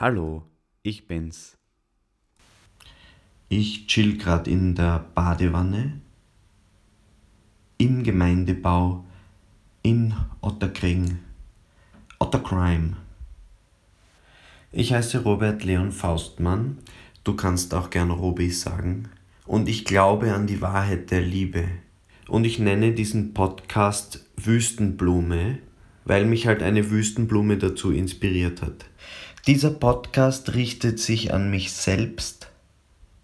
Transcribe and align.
Hallo, 0.00 0.44
ich 0.84 1.08
bin's. 1.08 1.58
Ich 3.48 3.88
chill 3.88 4.16
grad 4.16 4.46
in 4.46 4.76
der 4.76 5.04
Badewanne 5.16 6.00
im 7.78 8.04
Gemeindebau 8.04 9.04
in 9.82 10.14
Otterkring, 10.40 11.18
Ottercrime. 12.20 12.96
Ich 14.70 14.92
heiße 14.92 15.24
Robert 15.24 15.64
Leon 15.64 15.90
Faustmann, 15.90 16.78
du 17.24 17.34
kannst 17.34 17.74
auch 17.74 17.90
gern 17.90 18.12
Robi 18.12 18.52
sagen, 18.52 19.08
und 19.46 19.68
ich 19.68 19.84
glaube 19.84 20.32
an 20.32 20.46
die 20.46 20.60
Wahrheit 20.60 21.10
der 21.10 21.22
Liebe. 21.22 21.64
Und 22.28 22.44
ich 22.44 22.60
nenne 22.60 22.92
diesen 22.92 23.34
Podcast 23.34 24.24
Wüstenblume, 24.36 25.58
weil 26.04 26.24
mich 26.24 26.46
halt 26.46 26.62
eine 26.62 26.88
Wüstenblume 26.88 27.58
dazu 27.58 27.90
inspiriert 27.90 28.62
hat. 28.62 28.84
Dieser 29.48 29.70
Podcast 29.70 30.52
richtet 30.52 31.00
sich 31.00 31.32
an 31.32 31.50
mich 31.50 31.72
selbst. 31.72 32.50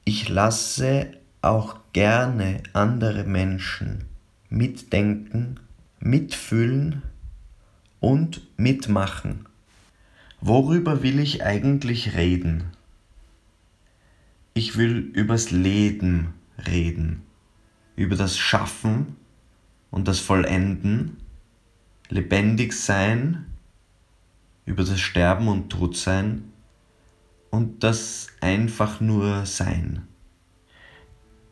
Ich 0.07 0.31
lasse 0.31 1.09
auch 1.43 1.77
gerne 1.93 2.63
andere 2.73 3.25
Menschen 3.25 4.07
mitdenken, 4.49 5.61
mitfühlen 6.01 7.03
und 8.01 8.41
mitmachen. 8.57 9.45
Worüber 10.41 11.03
will 11.03 11.19
ich 11.19 11.45
eigentlich 11.45 12.17
reden? 12.17 12.71
Ich 14.55 14.79
will 14.79 14.97
übers 14.97 15.51
Leben 15.51 16.33
reden, 16.67 17.21
über 17.97 18.17
das 18.17 18.39
Schaffen 18.39 19.17
und 19.91 20.09
das 20.09 20.21
Vollenden, 20.21 21.19
lebendig 22.09 22.73
sein 22.73 23.45
über 24.67 24.85
das 24.85 25.01
Sterben 25.01 25.49
und 25.49 25.71
Todsein 25.71 26.53
und 27.51 27.83
das 27.85 28.29
einfach 28.41 29.01
nur 29.01 29.47
Sein. 29.47 30.09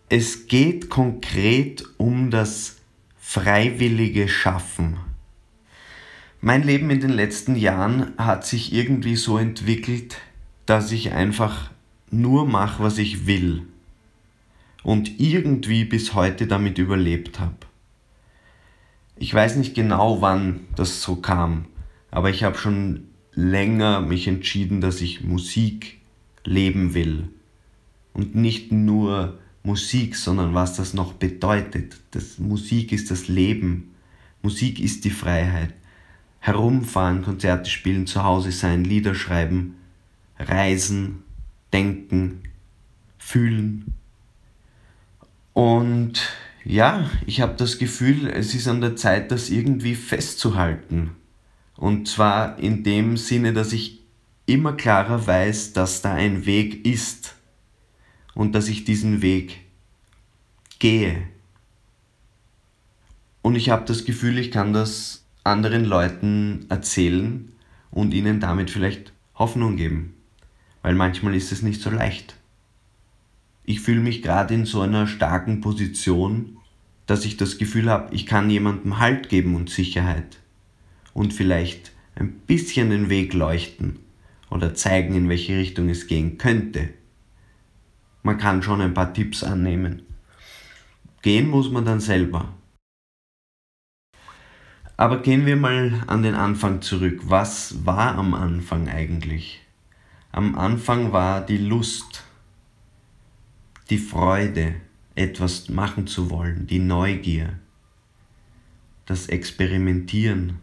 Es 0.08 0.46
geht 0.46 0.90
konkret 0.90 1.84
um 1.96 2.30
das 2.30 2.76
freiwillige 3.18 4.28
Schaffen. 4.28 4.98
Mein 6.40 6.64
Leben 6.64 6.90
in 6.90 7.00
den 7.00 7.10
letzten 7.10 7.54
Jahren 7.54 8.12
hat 8.18 8.44
sich 8.44 8.72
irgendwie 8.72 9.16
so 9.16 9.38
entwickelt, 9.38 10.18
dass 10.66 10.92
ich 10.92 11.12
einfach 11.12 11.70
nur 12.10 12.46
mache, 12.46 12.82
was 12.82 12.98
ich 12.98 13.26
will 13.26 13.62
und 14.82 15.20
irgendwie 15.20 15.84
bis 15.84 16.14
heute 16.14 16.46
damit 16.46 16.78
überlebt 16.78 17.40
habe. 17.40 17.56
Ich 19.16 19.32
weiß 19.32 19.56
nicht 19.56 19.74
genau, 19.74 20.20
wann 20.20 20.66
das 20.74 21.02
so 21.02 21.16
kam. 21.16 21.66
Aber 22.12 22.28
ich 22.30 22.44
habe 22.44 22.58
schon 22.58 23.08
länger 23.32 24.02
mich 24.02 24.28
entschieden, 24.28 24.82
dass 24.82 25.00
ich 25.00 25.24
Musik 25.24 25.98
leben 26.44 26.94
will. 26.94 27.30
Und 28.12 28.34
nicht 28.34 28.70
nur 28.70 29.38
Musik, 29.62 30.14
sondern 30.16 30.52
was 30.54 30.76
das 30.76 30.92
noch 30.92 31.14
bedeutet. 31.14 31.96
Das 32.10 32.38
Musik 32.38 32.92
ist 32.92 33.10
das 33.10 33.28
Leben. 33.28 33.94
Musik 34.42 34.78
ist 34.78 35.06
die 35.06 35.10
Freiheit. 35.10 35.72
Herumfahren, 36.38 37.22
Konzerte 37.22 37.70
spielen, 37.70 38.06
zu 38.06 38.22
Hause 38.22 38.52
sein, 38.52 38.84
Lieder 38.84 39.14
schreiben, 39.14 39.76
reisen, 40.38 41.22
denken, 41.72 42.42
fühlen. 43.16 43.94
Und 45.54 46.20
ja, 46.64 47.08
ich 47.24 47.40
habe 47.40 47.54
das 47.56 47.78
Gefühl, 47.78 48.26
es 48.26 48.54
ist 48.54 48.68
an 48.68 48.82
der 48.82 48.96
Zeit, 48.96 49.30
das 49.30 49.48
irgendwie 49.48 49.94
festzuhalten. 49.94 51.12
Und 51.82 52.06
zwar 52.06 52.60
in 52.60 52.84
dem 52.84 53.16
Sinne, 53.16 53.52
dass 53.52 53.72
ich 53.72 54.04
immer 54.46 54.74
klarer 54.74 55.26
weiß, 55.26 55.72
dass 55.72 56.00
da 56.00 56.14
ein 56.14 56.46
Weg 56.46 56.86
ist 56.86 57.34
und 58.34 58.54
dass 58.54 58.68
ich 58.68 58.84
diesen 58.84 59.20
Weg 59.20 59.62
gehe. 60.78 61.26
Und 63.42 63.56
ich 63.56 63.68
habe 63.70 63.84
das 63.84 64.04
Gefühl, 64.04 64.38
ich 64.38 64.52
kann 64.52 64.72
das 64.72 65.24
anderen 65.42 65.84
Leuten 65.84 66.66
erzählen 66.68 67.52
und 67.90 68.14
ihnen 68.14 68.38
damit 68.38 68.70
vielleicht 68.70 69.12
Hoffnung 69.34 69.76
geben. 69.76 70.14
Weil 70.82 70.94
manchmal 70.94 71.34
ist 71.34 71.50
es 71.50 71.62
nicht 71.62 71.80
so 71.80 71.90
leicht. 71.90 72.36
Ich 73.64 73.80
fühle 73.80 74.02
mich 74.02 74.22
gerade 74.22 74.54
in 74.54 74.66
so 74.66 74.82
einer 74.82 75.08
starken 75.08 75.60
Position, 75.60 76.58
dass 77.06 77.24
ich 77.24 77.38
das 77.38 77.58
Gefühl 77.58 77.90
habe, 77.90 78.14
ich 78.14 78.26
kann 78.26 78.50
jemandem 78.50 79.00
Halt 79.00 79.28
geben 79.28 79.56
und 79.56 79.68
Sicherheit 79.68 80.41
und 81.14 81.32
vielleicht 81.32 81.92
ein 82.14 82.32
bisschen 82.46 82.90
den 82.90 83.08
Weg 83.08 83.34
leuchten 83.34 83.98
oder 84.50 84.74
zeigen, 84.74 85.14
in 85.14 85.28
welche 85.28 85.56
Richtung 85.56 85.88
es 85.88 86.06
gehen 86.06 86.38
könnte. 86.38 86.90
Man 88.22 88.38
kann 88.38 88.62
schon 88.62 88.80
ein 88.80 88.94
paar 88.94 89.12
Tipps 89.12 89.42
annehmen. 89.42 90.02
Gehen 91.22 91.48
muss 91.48 91.70
man 91.70 91.84
dann 91.84 92.00
selber. 92.00 92.54
Aber 94.96 95.22
gehen 95.22 95.46
wir 95.46 95.56
mal 95.56 96.04
an 96.06 96.22
den 96.22 96.34
Anfang 96.34 96.82
zurück. 96.82 97.22
Was 97.24 97.84
war 97.86 98.14
am 98.16 98.34
Anfang 98.34 98.88
eigentlich? 98.88 99.60
Am 100.30 100.54
Anfang 100.54 101.12
war 101.12 101.44
die 101.44 101.58
Lust, 101.58 102.24
die 103.90 103.98
Freude, 103.98 104.76
etwas 105.14 105.68
machen 105.68 106.06
zu 106.06 106.30
wollen, 106.30 106.66
die 106.66 106.78
Neugier, 106.78 107.58
das 109.04 109.26
Experimentieren, 109.26 110.58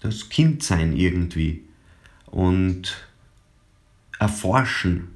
das 0.00 0.28
Kindsein 0.28 0.96
irgendwie 0.96 1.64
und 2.26 3.06
erforschen 4.18 5.08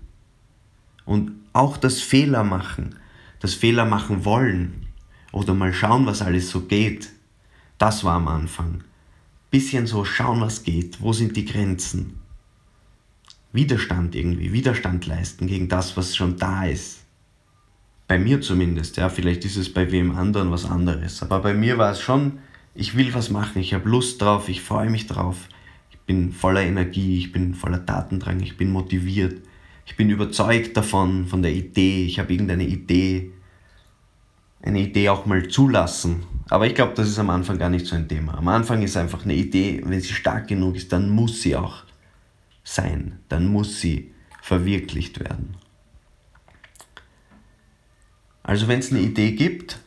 und 1.04 1.32
auch 1.52 1.76
das 1.76 2.00
Fehler 2.00 2.44
machen, 2.44 2.96
das 3.40 3.54
Fehler 3.54 3.84
machen 3.84 4.24
wollen 4.24 4.86
oder 5.32 5.54
mal 5.54 5.72
schauen, 5.72 6.06
was 6.06 6.22
alles 6.22 6.50
so 6.50 6.62
geht. 6.62 7.10
Das 7.78 8.04
war 8.04 8.14
am 8.14 8.28
Anfang. 8.28 8.84
Bisschen 9.50 9.86
so 9.86 10.04
schauen, 10.04 10.40
was 10.40 10.62
geht, 10.62 11.00
wo 11.00 11.12
sind 11.12 11.36
die 11.36 11.44
Grenzen. 11.44 12.20
Widerstand 13.52 14.14
irgendwie, 14.14 14.52
Widerstand 14.52 15.06
leisten 15.06 15.46
gegen 15.46 15.68
das, 15.68 15.96
was 15.96 16.16
schon 16.16 16.36
da 16.38 16.64
ist. 16.64 17.04
Bei 18.08 18.18
mir 18.18 18.40
zumindest, 18.40 18.96
ja, 18.96 19.08
vielleicht 19.08 19.44
ist 19.44 19.56
es 19.56 19.72
bei 19.72 19.90
wem 19.92 20.16
anderen 20.16 20.50
was 20.50 20.64
anderes, 20.64 21.22
aber 21.22 21.40
bei 21.40 21.54
mir 21.54 21.78
war 21.78 21.92
es 21.92 22.00
schon 22.00 22.40
ich 22.74 22.96
will 22.96 23.14
was 23.14 23.30
machen, 23.30 23.60
ich 23.60 23.74
habe 23.74 23.88
Lust 23.88 24.20
drauf, 24.20 24.48
ich 24.48 24.62
freue 24.62 24.90
mich 24.90 25.06
drauf, 25.06 25.48
ich 25.90 25.98
bin 26.00 26.32
voller 26.32 26.62
Energie, 26.62 27.18
ich 27.18 27.32
bin 27.32 27.54
voller 27.54 27.84
Tatendrang, 27.84 28.40
ich 28.40 28.56
bin 28.56 28.70
motiviert, 28.70 29.42
ich 29.86 29.96
bin 29.96 30.10
überzeugt 30.10 30.76
davon, 30.76 31.26
von 31.26 31.42
der 31.42 31.52
Idee, 31.52 32.04
ich 32.04 32.18
habe 32.18 32.32
irgendeine 32.32 32.66
Idee, 32.66 33.30
eine 34.62 34.80
Idee 34.80 35.10
auch 35.10 35.26
mal 35.26 35.46
zulassen. 35.48 36.24
Aber 36.48 36.66
ich 36.66 36.74
glaube, 36.74 36.94
das 36.94 37.08
ist 37.08 37.18
am 37.18 37.30
Anfang 37.30 37.58
gar 37.58 37.70
nicht 37.70 37.86
so 37.86 37.96
ein 37.96 38.08
Thema. 38.08 38.34
Am 38.34 38.48
Anfang 38.48 38.82
ist 38.82 38.96
einfach 38.96 39.24
eine 39.24 39.34
Idee, 39.34 39.82
wenn 39.84 40.00
sie 40.00 40.12
stark 40.12 40.48
genug 40.48 40.76
ist, 40.76 40.92
dann 40.92 41.10
muss 41.10 41.42
sie 41.42 41.56
auch 41.56 41.84
sein, 42.64 43.18
dann 43.28 43.46
muss 43.46 43.80
sie 43.80 44.12
verwirklicht 44.42 45.20
werden. 45.20 45.56
Also 48.42 48.68
wenn 48.68 48.78
es 48.78 48.90
eine 48.90 49.00
Idee 49.00 49.32
gibt, 49.32 49.78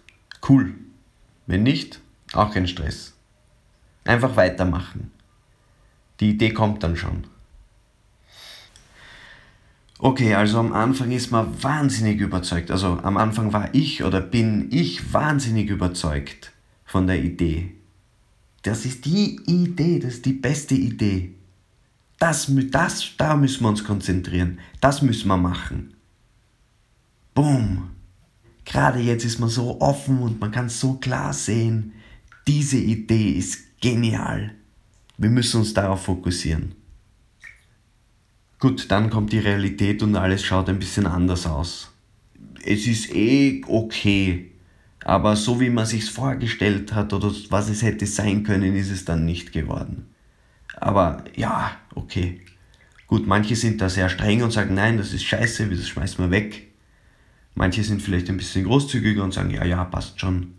cool. 0.49 0.73
Wenn 1.45 1.63
nicht, 1.63 2.01
auch 2.37 2.53
kein 2.53 2.67
Stress. 2.67 3.13
Einfach 4.05 4.35
weitermachen. 4.35 5.11
Die 6.19 6.31
Idee 6.31 6.51
kommt 6.51 6.83
dann 6.83 6.95
schon. 6.95 7.25
Okay, 9.99 10.35
also 10.35 10.59
am 10.59 10.73
Anfang 10.73 11.11
ist 11.11 11.31
man 11.31 11.61
wahnsinnig 11.63 12.19
überzeugt. 12.19 12.69
Also 12.69 12.99
am 13.01 13.17
Anfang 13.17 13.51
war 13.51 13.73
ich 13.73 14.03
oder 14.03 14.21
bin 14.21 14.67
ich 14.71 15.13
wahnsinnig 15.13 15.69
überzeugt 15.69 16.53
von 16.85 17.07
der 17.07 17.23
Idee. 17.23 17.73
Das 18.61 18.85
ist 18.85 19.05
die 19.05 19.39
Idee, 19.45 19.99
das 19.99 20.15
ist 20.15 20.25
die 20.25 20.33
beste 20.33 20.75
Idee. 20.75 21.33
Das, 22.19 22.51
das, 22.71 23.11
da 23.17 23.35
müssen 23.35 23.63
wir 23.63 23.69
uns 23.69 23.83
konzentrieren. 23.83 24.59
Das 24.81 25.01
müssen 25.01 25.27
wir 25.27 25.37
machen. 25.37 25.93
Boom. 27.33 27.89
Gerade 28.65 28.99
jetzt 28.99 29.23
ist 29.23 29.39
man 29.39 29.49
so 29.49 29.79
offen 29.81 30.19
und 30.19 30.39
man 30.39 30.51
kann 30.51 30.69
so 30.69 30.95
klar 30.95 31.33
sehen, 31.33 31.93
diese 32.47 32.77
Idee 32.77 33.31
ist 33.31 33.79
genial. 33.81 34.55
Wir 35.17 35.29
müssen 35.29 35.59
uns 35.59 35.73
darauf 35.73 36.05
fokussieren. 36.05 36.75
Gut, 38.59 38.89
dann 38.89 39.09
kommt 39.09 39.33
die 39.33 39.39
Realität 39.39 40.01
und 40.01 40.15
alles 40.15 40.43
schaut 40.43 40.69
ein 40.69 40.79
bisschen 40.79 41.05
anders 41.05 41.45
aus. 41.45 41.91
Es 42.63 42.87
ist 42.87 43.13
eh 43.13 43.61
okay, 43.67 44.51
aber 45.03 45.35
so 45.35 45.59
wie 45.59 45.69
man 45.69 45.85
sich 45.85 46.09
vorgestellt 46.09 46.93
hat 46.93 47.13
oder 47.13 47.31
was 47.49 47.69
es 47.69 47.81
hätte 47.81 48.07
sein 48.07 48.43
können, 48.43 48.75
ist 48.75 48.89
es 48.89 49.05
dann 49.05 49.25
nicht 49.25 49.51
geworden. 49.51 50.07
Aber 50.75 51.23
ja, 51.35 51.71
okay. 51.95 52.41
Gut, 53.05 53.25
manche 53.25 53.55
sind 53.55 53.79
da 53.79 53.89
sehr 53.89 54.09
streng 54.09 54.41
und 54.43 54.51
sagen, 54.51 54.73
nein, 54.73 54.97
das 54.97 55.13
ist 55.13 55.23
scheiße, 55.23 55.67
das 55.67 55.87
schmeißen 55.87 56.23
wir 56.25 56.31
weg. 56.31 56.67
Manche 57.55 57.83
sind 57.83 58.01
vielleicht 58.01 58.29
ein 58.29 58.37
bisschen 58.37 58.65
großzügiger 58.65 59.23
und 59.23 59.33
sagen, 59.33 59.51
ja, 59.51 59.65
ja, 59.65 59.83
passt 59.85 60.19
schon 60.19 60.56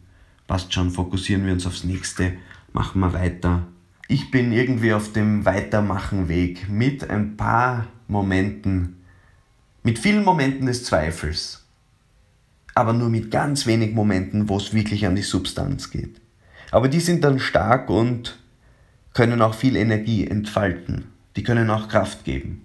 passt 0.48 0.74
schon, 0.74 0.90
fokussieren 0.90 1.46
wir 1.46 1.52
uns 1.52 1.66
aufs 1.66 1.84
nächste, 1.84 2.32
machen 2.72 3.00
wir 3.00 3.12
weiter, 3.12 3.68
ich 4.08 4.30
bin 4.30 4.52
irgendwie 4.52 4.94
auf 4.94 5.12
dem 5.12 5.44
Weitermachen-Weg 5.44 6.70
mit 6.70 7.08
ein 7.10 7.36
paar 7.36 7.86
Momenten, 8.08 8.96
mit 9.82 9.98
vielen 9.98 10.24
Momenten 10.24 10.66
des 10.66 10.82
Zweifels, 10.82 11.66
aber 12.74 12.94
nur 12.94 13.10
mit 13.10 13.30
ganz 13.30 13.66
wenig 13.66 13.94
Momenten, 13.94 14.48
wo 14.48 14.56
es 14.56 14.72
wirklich 14.72 15.04
an 15.06 15.14
die 15.14 15.22
Substanz 15.22 15.90
geht. 15.90 16.22
Aber 16.70 16.88
die 16.88 17.00
sind 17.00 17.22
dann 17.22 17.38
stark 17.38 17.90
und 17.90 18.38
können 19.12 19.42
auch 19.42 19.54
viel 19.54 19.76
Energie 19.76 20.26
entfalten. 20.26 21.04
Die 21.36 21.42
können 21.42 21.68
auch 21.68 21.88
Kraft 21.88 22.24
geben. 22.24 22.64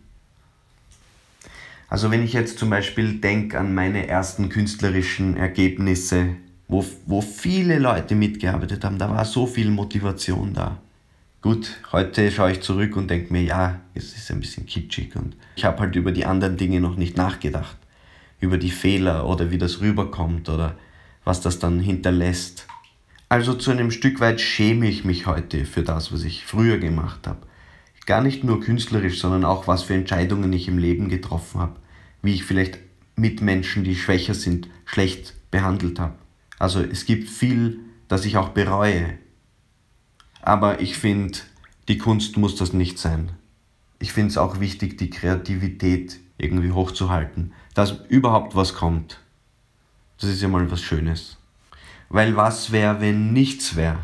Also 1.90 2.10
wenn 2.10 2.24
ich 2.24 2.32
jetzt 2.32 2.58
zum 2.58 2.70
Beispiel 2.70 3.20
denke 3.20 3.60
an 3.60 3.76
meine 3.76 4.08
ersten 4.08 4.48
künstlerischen 4.48 5.36
Ergebnisse, 5.36 6.38
wo, 6.74 6.86
wo 7.06 7.22
viele 7.22 7.80
Leute 7.80 8.16
mitgearbeitet 8.16 8.84
haben, 8.84 8.98
da 8.98 9.10
war 9.10 9.26
so 9.26 9.46
viel 9.46 9.70
Motivation 9.70 10.54
da. 10.54 10.80
Gut, 11.42 11.78
heute 11.92 12.32
schaue 12.32 12.52
ich 12.54 12.62
zurück 12.62 12.96
und 12.96 13.10
denke 13.10 13.32
mir, 13.32 13.44
ja, 13.44 13.82
es 13.94 14.16
ist 14.16 14.32
ein 14.32 14.40
bisschen 14.40 14.66
kitschig 14.66 15.16
und 15.16 15.36
ich 15.56 15.66
habe 15.66 15.80
halt 15.80 15.96
über 15.96 16.12
die 16.12 16.26
anderen 16.26 16.58
Dinge 16.58 16.80
noch 16.82 16.96
nicht 16.96 17.18
nachgedacht. 17.18 17.78
Über 18.40 18.58
die 18.58 18.72
Fehler 18.72 19.28
oder 19.28 19.52
wie 19.52 19.58
das 19.58 19.80
rüberkommt 19.82 20.50
oder 20.50 20.76
was 21.24 21.42
das 21.42 21.60
dann 21.60 21.80
hinterlässt. 21.80 22.68
Also 23.30 23.54
zu 23.54 23.72
einem 23.72 23.92
Stück 23.92 24.20
weit 24.20 24.42
schäme 24.42 24.88
ich 24.88 25.06
mich 25.06 25.28
heute 25.28 25.66
für 25.66 25.84
das, 25.84 26.12
was 26.12 26.24
ich 26.24 26.46
früher 26.46 26.78
gemacht 26.78 27.28
habe. 27.28 27.40
Gar 28.06 28.22
nicht 28.22 28.44
nur 28.44 28.60
künstlerisch, 28.60 29.20
sondern 29.20 29.46
auch 29.46 29.68
was 29.68 29.84
für 29.84 29.94
Entscheidungen 29.94 30.52
ich 30.52 30.68
im 30.68 30.78
Leben 30.78 31.08
getroffen 31.08 31.62
habe 31.62 31.76
wie 32.24 32.34
ich 32.34 32.46
vielleicht 32.46 32.80
Mitmenschen, 33.16 33.84
die 33.84 33.96
schwächer 33.96 34.34
sind, 34.34 34.68
schlecht 34.86 35.36
behandelt 35.52 36.00
habe. 36.00 36.16
Also 36.64 36.80
es 36.80 37.06
gibt 37.06 37.30
viel, 37.30 37.82
das 38.08 38.24
ich 38.24 38.38
auch 38.38 38.48
bereue. 38.48 39.18
Aber 40.42 40.80
ich 40.80 40.98
finde, 40.98 41.40
die 41.90 41.98
Kunst 41.98 42.38
muss 42.38 42.56
das 42.56 42.72
nicht 42.72 42.98
sein. 42.98 43.34
Ich 44.00 44.14
finde 44.14 44.30
es 44.30 44.38
auch 44.38 44.62
wichtig, 44.62 44.98
die 44.98 45.10
Kreativität 45.10 46.22
irgendwie 46.38 46.72
hochzuhalten, 46.72 47.52
dass 47.74 47.96
überhaupt 48.08 48.56
was 48.56 48.76
kommt. 48.76 49.20
Das 50.18 50.30
ist 50.30 50.42
ja 50.42 50.48
mal 50.48 50.72
was 50.72 50.82
Schönes. 50.82 51.36
Weil 52.08 52.38
was 52.38 52.72
wäre, 52.72 53.02
wenn 53.02 53.34
nichts 53.34 53.76
wäre? 53.76 54.00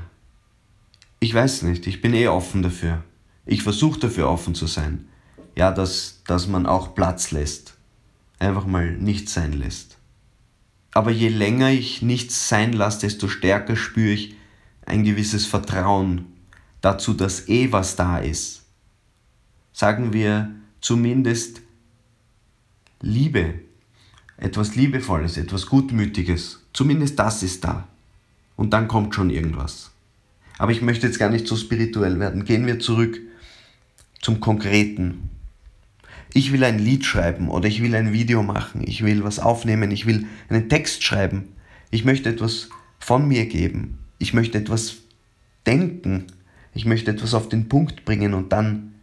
Ich 1.21 1.33
weiß 1.33 1.62
nicht, 1.62 1.88
ich 1.88 2.01
bin 2.01 2.13
eh 2.13 2.27
offen 2.27 2.62
dafür. 2.62 3.05
Ich 3.45 3.63
versuche 3.63 4.01
dafür 4.01 4.29
offen 4.29 4.53
zu 4.53 4.67
sein. 4.67 5.07
Ja, 5.55 5.71
dass, 5.71 6.23
dass 6.27 6.45
man 6.50 6.65
auch 6.65 6.94
Platz 6.94 7.31
lässt 7.31 7.77
einfach 8.38 8.65
mal 8.65 8.91
nichts 8.91 9.33
sein 9.33 9.53
lässt. 9.53 9.99
Aber 10.91 11.12
je 11.12 11.30
länger 11.30 11.69
ich 11.69 12.01
nichts 12.01 12.50
sein 12.50 12.74
lasse, 12.74 13.01
desto 13.01 13.27
stärker 13.27 13.75
spüre 13.75 14.13
ich 14.13 14.36
ein 14.86 15.03
gewisses 15.03 15.45
Vertrauen 15.45 16.25
dazu, 16.81 17.13
dass 17.13 17.47
eh 17.47 17.71
was 17.71 17.95
da 17.95 18.18
ist. 18.18 18.63
Sagen 19.71 20.13
wir 20.13 20.51
zumindest 20.81 21.62
Liebe, 23.01 23.59
etwas 24.38 24.75
Liebevolles, 24.75 25.38
etwas 25.38 25.68
Gutmütiges. 25.68 26.62
Zumindest 26.74 27.19
das 27.19 27.44
ist 27.44 27.63
da. 27.63 27.88
Und 28.56 28.74
dann 28.74 28.88
kommt 28.88 29.15
schon 29.15 29.30
irgendwas. 29.30 29.91
Aber 30.57 30.71
ich 30.71 30.81
möchte 30.81 31.07
jetzt 31.07 31.19
gar 31.19 31.30
nicht 31.30 31.47
so 31.47 31.56
spirituell 31.56 32.19
werden. 32.19 32.44
Gehen 32.44 32.65
wir 32.65 32.80
zurück 32.80 33.19
zum 34.21 34.41
Konkreten 34.41 35.30
ich 36.33 36.51
will 36.51 36.63
ein 36.63 36.79
Lied 36.79 37.05
schreiben 37.05 37.49
oder 37.49 37.67
ich 37.67 37.81
will 37.81 37.95
ein 37.95 38.13
Video 38.13 38.43
machen, 38.43 38.81
ich 38.85 39.03
will 39.03 39.23
was 39.23 39.39
aufnehmen, 39.39 39.91
ich 39.91 40.05
will 40.05 40.27
einen 40.49 40.69
Text 40.69 41.03
schreiben, 41.03 41.49
ich 41.91 42.05
möchte 42.05 42.29
etwas 42.29 42.69
von 42.99 43.27
mir 43.27 43.45
geben, 43.47 43.99
ich 44.19 44.33
möchte 44.33 44.57
etwas 44.57 44.97
denken, 45.65 46.27
ich 46.73 46.85
möchte 46.85 47.11
etwas 47.11 47.33
auf 47.33 47.49
den 47.49 47.67
Punkt 47.67 48.05
bringen 48.05 48.33
und 48.33 48.51
dann 48.51 48.93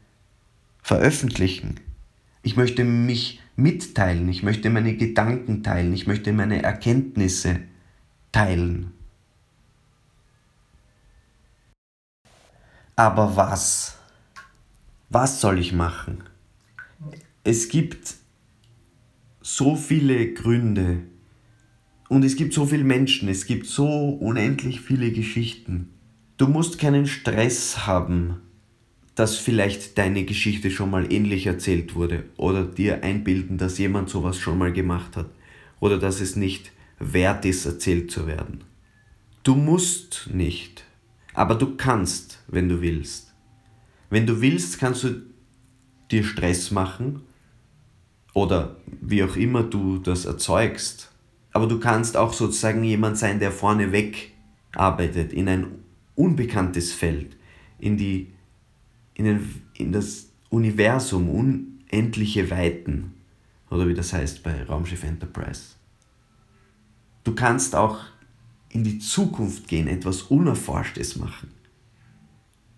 veröffentlichen. 0.82 1.80
Ich 2.42 2.56
möchte 2.56 2.84
mich 2.84 3.40
mitteilen, 3.56 4.28
ich 4.28 4.44
möchte 4.44 4.70
meine 4.70 4.96
Gedanken 4.96 5.64
teilen, 5.64 5.92
ich 5.92 6.06
möchte 6.06 6.32
meine 6.32 6.62
Erkenntnisse 6.62 7.58
teilen. 8.30 8.92
Aber 12.94 13.36
was? 13.36 13.98
Was 15.10 15.40
soll 15.40 15.58
ich 15.58 15.72
machen? 15.72 16.22
Es 17.46 17.68
gibt 17.68 18.16
so 19.40 19.76
viele 19.76 20.32
Gründe 20.32 21.02
und 22.08 22.24
es 22.24 22.34
gibt 22.34 22.52
so 22.52 22.66
viele 22.66 22.82
Menschen, 22.82 23.28
es 23.28 23.46
gibt 23.46 23.66
so 23.66 23.86
unendlich 23.86 24.80
viele 24.80 25.12
Geschichten. 25.12 25.90
Du 26.38 26.48
musst 26.48 26.80
keinen 26.80 27.06
Stress 27.06 27.86
haben, 27.86 28.40
dass 29.14 29.36
vielleicht 29.36 29.96
deine 29.96 30.24
Geschichte 30.24 30.72
schon 30.72 30.90
mal 30.90 31.12
ähnlich 31.12 31.46
erzählt 31.46 31.94
wurde 31.94 32.24
oder 32.36 32.64
dir 32.64 33.04
einbilden, 33.04 33.58
dass 33.58 33.78
jemand 33.78 34.10
sowas 34.10 34.40
schon 34.40 34.58
mal 34.58 34.72
gemacht 34.72 35.16
hat 35.16 35.30
oder 35.78 35.98
dass 35.98 36.20
es 36.20 36.34
nicht 36.34 36.72
wert 36.98 37.44
ist, 37.44 37.64
erzählt 37.64 38.10
zu 38.10 38.26
werden. 38.26 38.64
Du 39.44 39.54
musst 39.54 40.30
nicht, 40.34 40.82
aber 41.32 41.54
du 41.54 41.76
kannst, 41.76 42.42
wenn 42.48 42.68
du 42.68 42.80
willst. 42.80 43.34
Wenn 44.10 44.26
du 44.26 44.40
willst, 44.40 44.80
kannst 44.80 45.04
du 45.04 45.22
dir 46.10 46.24
Stress 46.24 46.72
machen 46.72 47.22
oder 48.36 48.76
wie 49.00 49.24
auch 49.24 49.34
immer 49.34 49.62
du 49.62 49.96
das 49.96 50.26
erzeugst. 50.26 51.10
Aber 51.52 51.66
du 51.66 51.80
kannst 51.80 52.18
auch 52.18 52.34
sozusagen 52.34 52.84
jemand 52.84 53.16
sein, 53.16 53.40
der 53.40 53.50
vorneweg 53.50 54.32
arbeitet, 54.74 55.32
in 55.32 55.48
ein 55.48 55.66
unbekanntes 56.16 56.92
Feld, 56.92 57.34
in, 57.78 57.96
die, 57.96 58.34
in, 59.14 59.24
den, 59.24 59.62
in 59.78 59.90
das 59.90 60.28
Universum, 60.50 61.30
unendliche 61.30 62.50
Weiten, 62.50 63.14
oder 63.70 63.88
wie 63.88 63.94
das 63.94 64.12
heißt 64.12 64.42
bei 64.42 64.64
Raumschiff 64.64 65.02
Enterprise. 65.02 65.76
Du 67.24 67.34
kannst 67.34 67.74
auch 67.74 68.00
in 68.68 68.84
die 68.84 68.98
Zukunft 68.98 69.66
gehen, 69.66 69.88
etwas 69.88 70.24
Unerforschtes 70.24 71.16
machen. 71.16 71.48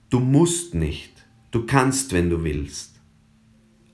Du 0.08 0.20
musst 0.20 0.76
nicht, 0.76 1.26
du 1.50 1.66
kannst, 1.66 2.12
wenn 2.12 2.30
du 2.30 2.44
willst. 2.44 3.00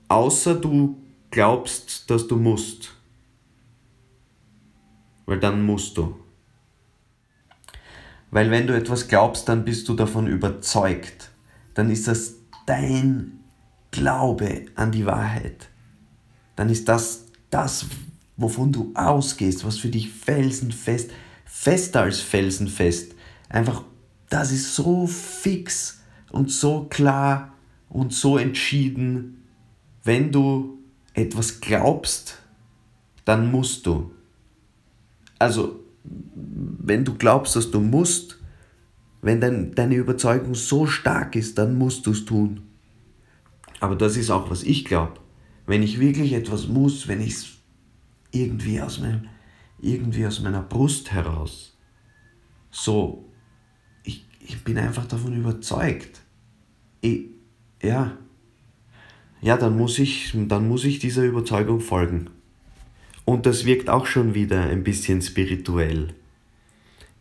Außer 0.07 0.53
du 0.53 1.01
glaubst, 1.35 2.09
dass 2.09 2.27
du 2.27 2.37
musst. 2.37 2.93
Weil 5.25 5.37
dann 5.37 5.65
musst 5.65 5.97
du. 5.97 6.15
Weil 8.31 8.49
wenn 8.51 8.67
du 8.67 8.73
etwas 8.73 9.09
glaubst, 9.09 9.49
dann 9.49 9.65
bist 9.65 9.89
du 9.89 9.95
davon 9.95 10.27
überzeugt. 10.27 11.31
Dann 11.73 11.89
ist 11.89 12.07
das 12.07 12.35
dein 12.65 13.43
Glaube 13.91 14.65
an 14.75 14.93
die 14.93 15.05
Wahrheit. 15.05 15.67
Dann 16.55 16.69
ist 16.69 16.87
das 16.87 17.25
das, 17.49 17.85
wovon 18.37 18.71
du 18.71 18.93
ausgehst, 18.95 19.65
was 19.65 19.77
für 19.77 19.89
dich 19.89 20.09
felsenfest, 20.09 21.11
fester 21.43 22.03
als 22.03 22.21
felsenfest. 22.21 23.13
Einfach, 23.49 23.83
das 24.29 24.53
ist 24.53 24.73
so 24.73 25.05
fix 25.05 25.99
und 26.31 26.49
so 26.49 26.85
klar 26.85 27.53
und 27.89 28.13
so 28.13 28.37
entschieden, 28.37 29.43
wenn 30.05 30.31
du 30.31 30.75
etwas 31.15 31.61
glaubst, 31.61 32.37
dann 33.23 33.49
musst 33.49 33.85
du. 33.85 34.11
Also, 35.39 35.79
wenn 36.03 37.03
du 37.03 37.15
glaubst, 37.15 37.55
dass 37.55 37.71
du 37.71 37.79
musst, 37.79 38.39
wenn 39.21 39.41
dein, 39.41 39.73
deine 39.73 39.95
Überzeugung 39.95 40.53
so 40.53 40.85
stark 40.85 41.35
ist, 41.35 41.57
dann 41.57 41.77
musst 41.77 42.05
du 42.05 42.11
es 42.11 42.25
tun. 42.25 42.61
Aber 43.79 43.95
das 43.95 44.17
ist 44.17 44.29
auch, 44.29 44.49
was 44.49 44.63
ich 44.63 44.85
glaube. 44.85 45.13
Wenn 45.65 45.81
ich 45.81 45.99
wirklich 45.99 46.33
etwas 46.33 46.67
muss, 46.67 47.07
wenn 47.07 47.21
ich 47.21 47.33
es 47.33 47.47
irgendwie 48.31 48.81
aus, 48.81 49.01
irgendwie 49.79 50.27
aus 50.27 50.41
meiner 50.41 50.61
Brust 50.61 51.11
heraus, 51.11 51.75
so, 52.69 53.31
ich, 54.03 54.25
ich 54.39 54.63
bin 54.63 54.77
einfach 54.77 55.07
davon 55.07 55.35
überzeugt. 55.35 56.21
Ich, 57.01 57.25
ja, 57.81 58.17
ja, 59.41 59.57
dann 59.57 59.77
muss 59.77 59.99
ich, 59.99 60.33
dann 60.33 60.67
muss 60.67 60.85
ich 60.85 60.99
dieser 60.99 61.23
Überzeugung 61.23 61.79
folgen. 61.79 62.29
Und 63.25 63.45
das 63.45 63.65
wirkt 63.65 63.89
auch 63.89 64.05
schon 64.05 64.33
wieder 64.35 64.61
ein 64.61 64.83
bisschen 64.83 65.21
spirituell. 65.21 66.09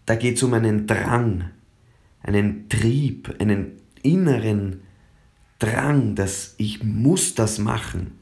Da 0.06 0.16
geht 0.16 0.36
es 0.36 0.42
um 0.42 0.52
einen 0.52 0.86
Drang, 0.86 1.50
einen 2.22 2.68
Trieb, 2.68 3.34
einen 3.40 3.72
inneren 4.02 4.82
Drang, 5.58 6.14
dass 6.14 6.54
ich 6.58 6.84
muss 6.84 7.34
das 7.34 7.58
machen. 7.58 8.18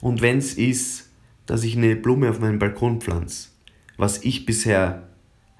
Und 0.00 0.22
wenn 0.22 0.38
es 0.38 0.54
ist, 0.54 1.10
dass 1.46 1.64
ich 1.64 1.76
eine 1.76 1.96
Blume 1.96 2.30
auf 2.30 2.40
meinen 2.40 2.58
Balkon 2.58 3.00
pflanze, 3.00 3.50
was 3.98 4.24
ich 4.24 4.46
bisher 4.46 5.08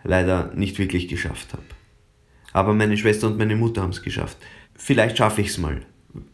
leider 0.04 0.52
nicht 0.54 0.78
wirklich 0.78 1.09
geschafft 1.09 1.52
habe. 1.52 1.64
Aber 2.52 2.75
meine 2.75 2.97
Schwester 2.97 3.26
und 3.26 3.38
meine 3.38 3.57
Mutter 3.57 3.83
haben 3.83 3.90
es 3.90 4.02
geschafft. 4.02 4.37
Vielleicht 4.75 5.19
schaffe 5.19 5.42
ich 5.42 5.49
es 5.49 5.59
mal, 5.59 5.83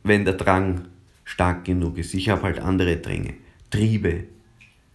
wenn 0.04 0.24
der 0.24 0.34
Drang 0.34 0.88
stark 1.28 1.66
genug 1.66 1.98
ist. 1.98 2.14
Ich 2.14 2.30
habe 2.30 2.42
halt 2.42 2.58
andere 2.58 2.96
Dränge, 2.96 3.34
Triebe. 3.68 4.24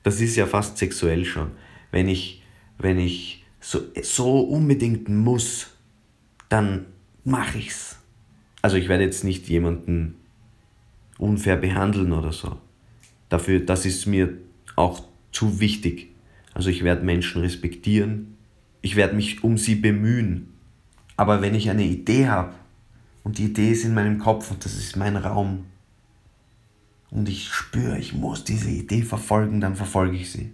Das 0.02 0.20
ist 0.20 0.36
ja 0.36 0.48
fast 0.48 0.80
sexuell 0.80 1.25
schon. 1.25 1.52
Wenn 1.92 2.10
ich, 2.10 2.42
wenn 2.80 2.98
ich 2.98 3.46
so, 3.60 3.82
so 4.02 4.40
unbedingt 4.42 5.08
muss, 5.10 5.68
dann 6.50 6.88
mache 7.24 7.60
ich's. 7.60 8.00
Also 8.63 8.78
ich 8.78 8.90
werde 8.90 9.04
jetzt 9.04 9.24
nicht 9.24 9.48
jemanden 9.48 10.16
unfair 11.20 11.56
behandeln 11.56 12.12
oder 12.12 12.32
so. 12.32 12.58
Dafür, 13.30 13.60
das 13.60 13.86
ist 13.86 14.08
mir 14.08 14.36
auch 14.75 15.04
zu 15.32 15.60
wichtig. 15.60 16.10
Also 16.56 16.72
ich 16.72 16.84
werde 16.84 17.06
Menschen 17.06 17.42
respektieren, 17.42 18.38
ich 18.82 18.96
werde 18.96 19.16
mich 19.16 19.44
um 19.44 19.60
sie 19.60 19.75
bemühen. 19.75 20.50
Aber 21.16 21.44
wenn 21.44 21.54
ich 21.54 21.70
eine 21.70 21.84
Idee 21.84 22.28
habe 22.28 22.56
und 23.24 23.38
die 23.38 23.46
Idee 23.46 23.70
ist 23.70 23.86
in 23.86 23.94
meinem 23.94 24.18
Kopf 24.18 24.50
und 24.50 24.66
das 24.66 24.74
ist 24.74 24.98
mein 24.98 25.16
Raum 25.16 25.66
und 27.13 27.29
ich 27.29 27.50
spüre, 27.50 28.00
ich 28.00 28.13
muss 28.13 28.43
diese 28.43 28.72
Idee 28.72 29.03
verfolgen, 29.03 29.62
dann 29.62 29.75
verfolge 29.75 30.17
ich 30.17 30.32
sie. 30.32 30.51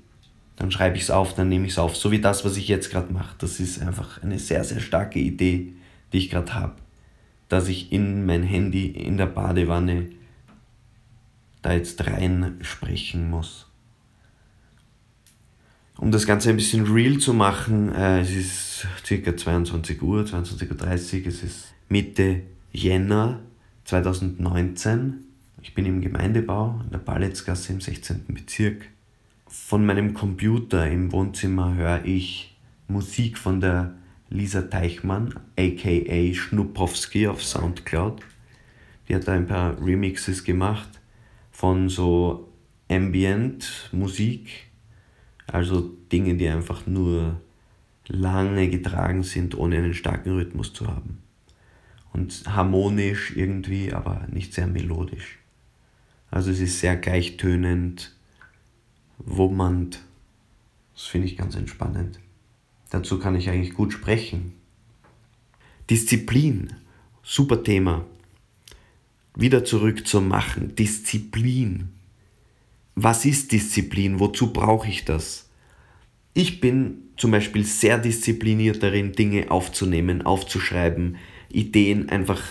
Dann 0.58 0.72
schreibe 0.72 0.98
ich 0.98 1.04
es 1.04 1.10
auf, 1.10 1.34
dann 1.34 1.48
nehme 1.48 1.66
ich 1.66 1.72
es 1.72 1.80
auf. 1.80 1.96
So 1.96 2.12
wie 2.12 2.20
das, 2.20 2.44
was 2.44 2.58
ich 2.58 2.68
jetzt 2.68 2.92
gerade 2.92 3.14
mache. 3.14 3.34
Das 3.38 3.62
ist 3.62 3.82
einfach 3.82 4.22
eine 4.22 4.38
sehr, 4.40 4.66
sehr 4.66 4.82
starke 4.82 5.20
Idee, 5.20 5.72
die 6.12 6.18
ich 6.18 6.30
gerade 6.30 6.54
habe. 6.54 6.76
Dass 7.48 7.70
ich 7.70 7.94
in 7.94 8.26
mein 8.26 8.44
Handy 8.44 8.88
in 8.88 9.16
der 9.16 9.28
Badewanne 9.28 10.10
da 11.62 11.72
jetzt 11.72 12.06
rein 12.06 12.58
sprechen 12.62 13.30
muss. 13.30 13.68
Um 15.98 16.12
das 16.12 16.26
Ganze 16.26 16.50
ein 16.50 16.58
bisschen 16.58 16.92
real 16.92 17.20
zu 17.20 17.34
machen, 17.34 17.94
äh, 17.94 18.20
es 18.20 18.32
ist 18.32 18.88
ca. 19.08 19.36
22 19.36 20.02
Uhr, 20.02 20.24
22.30 20.24 21.22
Uhr, 21.22 21.28
es 21.28 21.44
ist 21.44 21.74
Mitte 21.88 22.42
Jänner 22.74 23.40
2019. 23.86 25.29
Ich 25.62 25.74
bin 25.74 25.86
im 25.86 26.00
Gemeindebau 26.00 26.80
in 26.86 26.92
der 26.92 27.00
Balletzgasse 27.00 27.74
im 27.74 27.82
16. 27.82 28.26
Bezirk. 28.30 28.86
Von 29.46 29.86
meinem 29.86 30.14
Computer 30.14 30.90
im 30.90 31.12
Wohnzimmer 31.12 31.76
höre 31.76 32.06
ich 32.06 32.58
Musik 32.88 33.38
von 33.38 33.60
der 33.60 33.94
Lisa 34.30 34.62
Teichmann, 34.62 35.34
aka 35.58 36.34
Schnuppowski 36.34 37.28
auf 37.28 37.44
Soundcloud. 37.44 38.22
Die 39.08 39.16
hat 39.16 39.28
da 39.28 39.34
ein 39.34 39.48
paar 39.48 39.84
Remixes 39.84 40.46
gemacht 40.46 40.90
von 41.52 41.90
so 41.90 42.54
Ambient 42.90 43.90
Musik, 43.92 44.70
also 45.46 45.82
Dinge, 46.12 46.36
die 46.36 46.48
einfach 46.48 46.88
nur 46.88 47.42
lange 48.08 48.70
getragen 48.70 49.24
sind, 49.24 49.58
ohne 49.58 49.78
einen 49.78 49.94
starken 49.94 50.32
Rhythmus 50.32 50.72
zu 50.72 50.88
haben. 50.88 51.18
Und 52.14 52.44
harmonisch 52.48 53.36
irgendwie, 53.36 53.92
aber 53.94 54.26
nicht 54.32 54.54
sehr 54.54 54.66
melodisch. 54.66 55.39
Also 56.32 56.52
es 56.52 56.60
ist 56.60 56.80
sehr 56.80 56.96
gleichtönend, 56.96 58.16
wummernd. 59.18 60.02
Das 60.94 61.06
finde 61.06 61.28
ich 61.28 61.38
ganz 61.38 61.56
entspannend. 61.56 62.20
Dazu 62.90 63.20
kann 63.20 63.36
ich 63.36 63.50
eigentlich 63.50 63.74
gut 63.74 63.94
sprechen. 63.94 64.54
Disziplin, 65.90 66.74
super 67.24 67.64
Thema. 67.64 68.06
Wieder 69.36 69.64
zurück 69.64 70.08
zum 70.08 70.28
Machen. 70.28 70.76
Disziplin. 70.76 71.90
Was 72.96 73.26
ist 73.26 73.52
Disziplin? 73.52 74.20
Wozu 74.20 74.52
brauche 74.52 74.90
ich 74.90 75.06
das? 75.06 75.50
Ich 76.34 76.60
bin 76.60 77.04
zum 77.18 77.32
Beispiel 77.32 77.64
sehr 77.64 77.98
diszipliniert 77.98 78.84
darin, 78.84 79.14
Dinge 79.14 79.52
aufzunehmen, 79.52 80.22
aufzuschreiben, 80.22 81.18
Ideen 81.50 82.10
einfach 82.10 82.42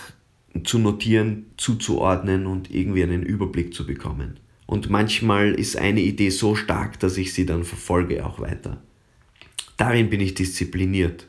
zu 0.63 0.79
notieren, 0.79 1.45
zuzuordnen 1.57 2.45
und 2.45 2.73
irgendwie 2.73 3.03
einen 3.03 3.23
Überblick 3.23 3.73
zu 3.73 3.85
bekommen. 3.85 4.39
Und 4.65 4.89
manchmal 4.89 5.53
ist 5.53 5.77
eine 5.77 6.01
Idee 6.01 6.29
so 6.29 6.55
stark, 6.55 6.99
dass 6.99 7.17
ich 7.17 7.33
sie 7.33 7.45
dann 7.45 7.63
verfolge 7.63 8.25
auch 8.25 8.39
weiter. 8.39 8.81
Darin 9.77 10.09
bin 10.09 10.21
ich 10.21 10.35
diszipliniert. 10.35 11.27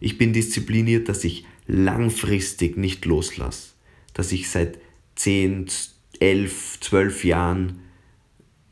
Ich 0.00 0.18
bin 0.18 0.32
diszipliniert, 0.32 1.08
dass 1.08 1.24
ich 1.24 1.46
langfristig 1.66 2.76
nicht 2.76 3.04
loslasse. 3.04 3.70
Dass 4.12 4.32
ich 4.32 4.50
seit 4.50 4.78
10, 5.14 5.66
11, 6.20 6.80
12 6.80 7.24
Jahren 7.24 7.78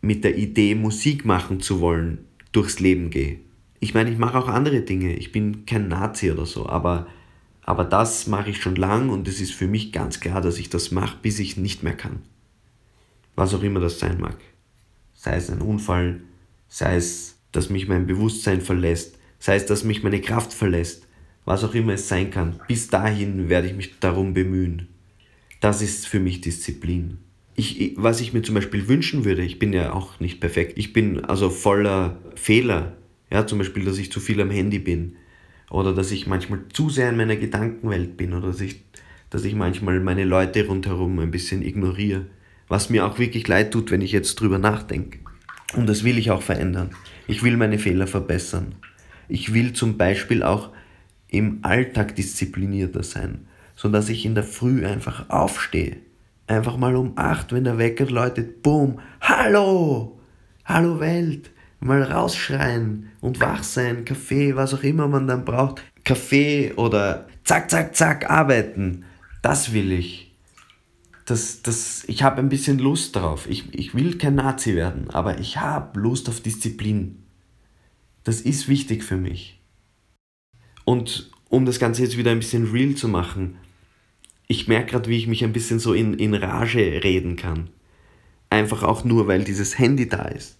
mit 0.00 0.24
der 0.24 0.36
Idee, 0.36 0.74
Musik 0.74 1.24
machen 1.24 1.60
zu 1.60 1.80
wollen, 1.80 2.18
durchs 2.50 2.80
Leben 2.80 3.10
gehe. 3.10 3.38
Ich 3.80 3.94
meine, 3.94 4.10
ich 4.10 4.18
mache 4.18 4.38
auch 4.38 4.48
andere 4.48 4.82
Dinge. 4.82 5.16
Ich 5.16 5.32
bin 5.32 5.64
kein 5.64 5.88
Nazi 5.88 6.30
oder 6.30 6.44
so, 6.44 6.66
aber, 6.66 7.06
aber 7.64 7.84
das 7.84 8.26
mache 8.26 8.50
ich 8.50 8.60
schon 8.60 8.76
lang 8.76 9.08
und 9.08 9.28
es 9.28 9.40
ist 9.40 9.52
für 9.52 9.68
mich 9.68 9.92
ganz 9.92 10.20
klar, 10.20 10.40
dass 10.40 10.58
ich 10.58 10.68
das 10.68 10.90
mache, 10.90 11.18
bis 11.22 11.38
ich 11.38 11.56
nicht 11.56 11.82
mehr 11.82 11.96
kann. 11.96 12.22
Was 13.36 13.54
auch 13.54 13.62
immer 13.62 13.80
das 13.80 13.98
sein 13.98 14.20
mag. 14.20 14.36
Sei 15.14 15.36
es 15.36 15.48
ein 15.48 15.60
Unfall, 15.60 16.20
sei 16.68 16.96
es, 16.96 17.38
dass 17.52 17.70
mich 17.70 17.86
mein 17.86 18.06
Bewusstsein 18.06 18.60
verlässt, 18.60 19.18
sei 19.38 19.56
es, 19.56 19.66
dass 19.66 19.84
mich 19.84 20.02
meine 20.02 20.20
Kraft 20.20 20.52
verlässt, 20.52 21.06
was 21.44 21.62
auch 21.62 21.74
immer 21.74 21.94
es 21.94 22.08
sein 22.08 22.30
kann. 22.30 22.60
Bis 22.66 22.88
dahin 22.88 23.48
werde 23.48 23.68
ich 23.68 23.74
mich 23.74 23.98
darum 24.00 24.34
bemühen. 24.34 24.88
Das 25.60 25.82
ist 25.82 26.08
für 26.08 26.18
mich 26.18 26.40
Disziplin. 26.40 27.18
Ich, 27.54 27.94
was 27.96 28.20
ich 28.20 28.32
mir 28.32 28.42
zum 28.42 28.56
Beispiel 28.56 28.88
wünschen 28.88 29.24
würde, 29.24 29.42
ich 29.42 29.58
bin 29.58 29.72
ja 29.72 29.92
auch 29.92 30.18
nicht 30.18 30.40
perfekt, 30.40 30.72
ich 30.76 30.92
bin 30.92 31.24
also 31.24 31.50
voller 31.50 32.18
Fehler. 32.34 32.96
Ja, 33.30 33.46
zum 33.46 33.58
Beispiel, 33.58 33.84
dass 33.84 33.98
ich 33.98 34.10
zu 34.10 34.20
viel 34.20 34.40
am 34.40 34.50
Handy 34.50 34.78
bin 34.78 35.16
oder 35.72 35.94
dass 35.94 36.10
ich 36.10 36.26
manchmal 36.26 36.60
zu 36.72 36.90
sehr 36.90 37.10
in 37.10 37.16
meiner 37.16 37.36
Gedankenwelt 37.36 38.16
bin 38.16 38.32
oder 38.32 38.48
dass 38.48 38.60
ich, 38.60 38.84
dass 39.30 39.44
ich 39.44 39.54
manchmal 39.54 40.00
meine 40.00 40.24
Leute 40.24 40.66
rundherum 40.66 41.18
ein 41.18 41.30
bisschen 41.30 41.62
ignoriere. 41.62 42.26
Was 42.68 42.90
mir 42.90 43.06
auch 43.06 43.18
wirklich 43.18 43.48
leid 43.48 43.72
tut, 43.72 43.90
wenn 43.90 44.00
ich 44.00 44.12
jetzt 44.12 44.36
drüber 44.36 44.58
nachdenke. 44.58 45.18
Und 45.74 45.88
das 45.88 46.04
will 46.04 46.18
ich 46.18 46.30
auch 46.30 46.42
verändern. 46.42 46.90
Ich 47.26 47.42
will 47.42 47.56
meine 47.56 47.78
Fehler 47.78 48.06
verbessern. 48.06 48.74
Ich 49.28 49.52
will 49.52 49.72
zum 49.72 49.96
Beispiel 49.96 50.42
auch 50.42 50.70
im 51.28 51.58
Alltag 51.62 52.14
disziplinierter 52.14 53.02
sein 53.02 53.46
sodass 53.82 54.08
ich 54.08 54.24
in 54.24 54.34
der 54.34 54.44
Früh 54.44 54.86
einfach 54.86 55.28
aufstehe. 55.28 55.96
Einfach 56.46 56.76
mal 56.76 56.96
um 56.96 57.12
8, 57.16 57.52
wenn 57.52 57.64
der 57.64 57.78
Wecker 57.78 58.06
läutet, 58.06 58.62
boom, 58.62 59.00
hallo, 59.20 60.20
hallo 60.64 61.00
Welt, 61.00 61.50
mal 61.82 62.02
rausschreien 62.02 63.10
und 63.20 63.40
wach 63.40 63.62
sein, 63.62 64.04
Kaffee, 64.04 64.56
was 64.56 64.74
auch 64.74 64.82
immer 64.82 65.08
man 65.08 65.26
dann 65.26 65.44
braucht, 65.44 65.82
Kaffee 66.04 66.72
oder 66.76 67.28
zack, 67.44 67.70
zack, 67.70 67.94
zack, 67.96 68.30
arbeiten. 68.30 69.04
Das 69.42 69.72
will 69.72 69.92
ich. 69.92 70.32
Das, 71.24 71.62
das, 71.62 72.04
ich 72.06 72.22
habe 72.22 72.38
ein 72.38 72.48
bisschen 72.48 72.78
Lust 72.78 73.16
darauf. 73.16 73.48
Ich, 73.48 73.72
ich 73.74 73.94
will 73.94 74.18
kein 74.18 74.34
Nazi 74.34 74.74
werden, 74.74 75.10
aber 75.10 75.38
ich 75.38 75.58
habe 75.58 75.98
Lust 75.98 76.28
auf 76.28 76.40
Disziplin. 76.40 77.22
Das 78.24 78.40
ist 78.40 78.68
wichtig 78.68 79.04
für 79.04 79.16
mich. 79.16 79.60
Und 80.84 81.30
um 81.48 81.64
das 81.64 81.78
Ganze 81.78 82.02
jetzt 82.02 82.16
wieder 82.16 82.30
ein 82.30 82.38
bisschen 82.38 82.70
real 82.70 82.94
zu 82.94 83.08
machen, 83.08 83.56
ich 84.46 84.68
merke 84.68 84.92
gerade, 84.92 85.08
wie 85.08 85.16
ich 85.16 85.26
mich 85.26 85.44
ein 85.44 85.52
bisschen 85.52 85.78
so 85.78 85.94
in, 85.94 86.14
in 86.14 86.34
Rage 86.34 87.02
reden 87.02 87.36
kann. 87.36 87.70
Einfach 88.50 88.82
auch 88.82 89.04
nur, 89.04 89.28
weil 89.28 89.44
dieses 89.44 89.78
Handy 89.78 90.08
da 90.08 90.24
ist. 90.24 90.58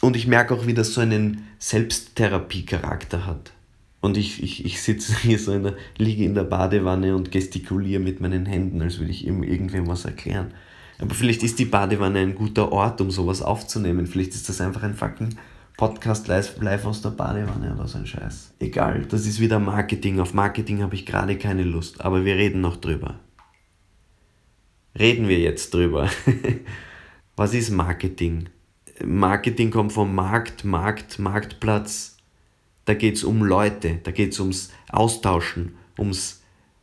Und 0.00 0.16
ich 0.16 0.26
merke 0.26 0.54
auch, 0.54 0.66
wie 0.66 0.74
das 0.74 0.94
so 0.94 1.00
einen 1.00 1.46
Selbsttherapie-Charakter 1.58 3.26
hat. 3.26 3.52
Und 4.00 4.16
ich, 4.16 4.42
ich, 4.42 4.64
ich 4.64 4.80
sitze 4.80 5.14
hier 5.22 5.38
so 5.38 5.52
in 5.52 5.62
der, 5.62 5.76
liege 5.98 6.24
in 6.24 6.34
der 6.34 6.44
Badewanne 6.44 7.14
und 7.14 7.30
gestikuliere 7.30 8.00
mit 8.00 8.20
meinen 8.20 8.46
Händen, 8.46 8.80
als 8.80 8.98
würde 8.98 9.12
ich 9.12 9.26
ihm 9.26 9.42
irgendwem 9.42 9.86
was 9.88 10.04
erklären. 10.04 10.52
Aber 10.98 11.14
vielleicht 11.14 11.42
ist 11.42 11.58
die 11.58 11.64
Badewanne 11.64 12.18
ein 12.18 12.34
guter 12.34 12.72
Ort, 12.72 13.00
um 13.00 13.10
sowas 13.10 13.40
aufzunehmen. 13.40 14.06
Vielleicht 14.06 14.34
ist 14.34 14.48
das 14.48 14.60
einfach 14.60 14.82
ein 14.82 14.94
fucking 14.94 15.36
Podcast 15.76 16.28
live, 16.28 16.60
live 16.60 16.84
aus 16.84 17.00
der 17.00 17.10
Badewanne 17.10 17.74
oder 17.74 17.88
so 17.88 17.96
ein 17.96 18.06
Scheiß. 18.06 18.52
Egal, 18.58 19.06
das 19.08 19.26
ist 19.26 19.40
wieder 19.40 19.58
Marketing. 19.58 20.20
Auf 20.20 20.34
Marketing 20.34 20.82
habe 20.82 20.94
ich 20.94 21.06
gerade 21.06 21.38
keine 21.38 21.64
Lust, 21.64 22.02
aber 22.02 22.26
wir 22.26 22.34
reden 22.34 22.60
noch 22.60 22.76
drüber. 22.76 23.18
Reden 24.98 25.28
wir 25.28 25.38
jetzt 25.38 25.72
drüber. 25.72 26.10
Was 27.36 27.54
ist 27.54 27.70
Marketing? 27.70 28.50
Marketing 29.04 29.70
kommt 29.70 29.92
vom 29.92 30.14
Markt, 30.14 30.64
Markt, 30.64 31.18
Marktplatz. 31.18 32.16
Da 32.84 32.94
geht 32.94 33.16
es 33.16 33.24
um 33.24 33.42
Leute, 33.42 34.00
da 34.02 34.10
geht 34.10 34.32
es 34.32 34.40
ums 34.40 34.70
Austauschen, 34.90 35.74
ums 35.98 36.42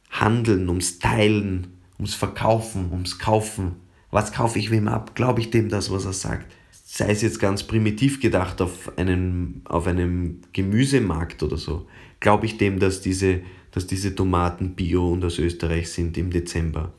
Handeln, 0.09 0.69
ums 0.69 1.00
Teilen, 1.00 1.79
ums 1.97 2.13
Verkaufen, 2.13 2.91
ums 2.91 3.19
Kaufen. 3.19 3.75
Was 4.12 4.31
kaufe 4.31 4.57
ich 4.57 4.71
wem 4.71 4.88
ab? 4.88 5.15
Glaube 5.15 5.41
ich 5.41 5.50
dem 5.50 5.69
das, 5.69 5.91
was 5.91 6.05
er 6.05 6.13
sagt? 6.13 6.45
sei 6.89 7.12
es 7.12 7.21
jetzt 7.21 7.39
ganz 7.39 7.63
primitiv 7.63 8.21
gedacht 8.21 8.62
auf 8.62 8.97
einem, 8.97 9.62
auf 9.65 9.88
einem 9.88 10.39
Gemüsemarkt 10.53 11.43
oder 11.43 11.57
so, 11.57 11.86
glaube 12.21 12.45
ich 12.45 12.57
dem, 12.57 12.79
dass 12.79 13.01
diese, 13.01 13.41
dass 13.71 13.88
diese 13.88 14.15
Tomaten 14.15 14.74
bio 14.74 15.12
und 15.12 15.24
aus 15.25 15.38
Österreich 15.38 15.89
sind 15.89 16.17
im 16.17 16.31
Dezember. 16.31 16.93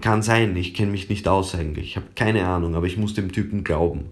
Kann 0.00 0.22
sein, 0.22 0.56
ich 0.56 0.74
kenne 0.74 0.90
mich 0.90 1.08
nicht 1.08 1.28
aus 1.28 1.54
eigentlich, 1.54 1.90
ich 1.90 1.96
habe 1.96 2.08
keine 2.16 2.46
Ahnung, 2.48 2.74
aber 2.74 2.86
ich 2.86 2.96
muss 2.96 3.14
dem 3.14 3.30
Typen 3.30 3.62
glauben. 3.62 4.06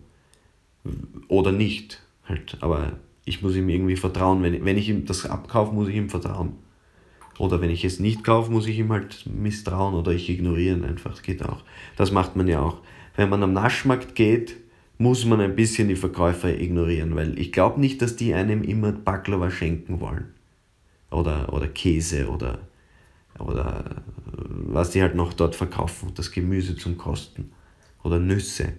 Oder 1.28 1.52
nicht, 1.52 2.02
halt, 2.24 2.58
aber 2.60 2.92
ich 3.24 3.42
muss 3.42 3.54
ihm 3.54 3.68
irgendwie 3.68 3.96
vertrauen. 3.96 4.42
Wenn, 4.42 4.64
wenn 4.64 4.78
ich 4.78 4.88
ihm 4.88 5.04
das 5.04 5.26
abkaufe, 5.26 5.72
muss 5.72 5.88
ich 5.88 5.96
ihm 5.96 6.10
vertrauen. 6.10 6.54
Oder 7.38 7.60
wenn 7.60 7.70
ich 7.70 7.84
es 7.84 7.98
nicht 7.98 8.24
kaufe, 8.24 8.50
muss 8.50 8.66
ich 8.66 8.78
ihm 8.78 8.92
halt 8.92 9.24
misstrauen 9.26 9.94
oder 9.94 10.12
ich 10.12 10.28
ignoriere 10.28 10.76
ihn 10.76 10.84
einfach. 10.84 11.12
Das 11.12 11.22
geht 11.22 11.44
auch. 11.44 11.62
Das 11.96 12.12
macht 12.12 12.36
man 12.36 12.48
ja 12.48 12.60
auch. 12.60 12.78
Wenn 13.16 13.28
man 13.28 13.42
am 13.42 13.52
Naschmarkt 13.52 14.14
geht, 14.14 14.56
muss 14.98 15.24
man 15.24 15.40
ein 15.40 15.56
bisschen 15.56 15.88
die 15.88 15.96
Verkäufer 15.96 16.48
ignorieren, 16.48 17.16
weil 17.16 17.38
ich 17.38 17.52
glaube 17.52 17.80
nicht, 17.80 18.00
dass 18.02 18.16
die 18.16 18.34
einem 18.34 18.62
immer 18.62 18.92
Baklava 18.92 19.50
schenken 19.50 20.00
wollen. 20.00 20.32
Oder, 21.10 21.52
oder 21.52 21.68
Käse 21.68 22.28
oder, 22.28 22.60
oder 23.38 23.84
äh, 23.86 24.38
was 24.46 24.90
die 24.90 25.02
halt 25.02 25.14
noch 25.14 25.32
dort 25.32 25.56
verkaufen, 25.56 26.12
das 26.14 26.30
Gemüse 26.30 26.76
zum 26.76 26.96
Kosten 26.96 27.52
oder 28.02 28.18
Nüsse. 28.18 28.74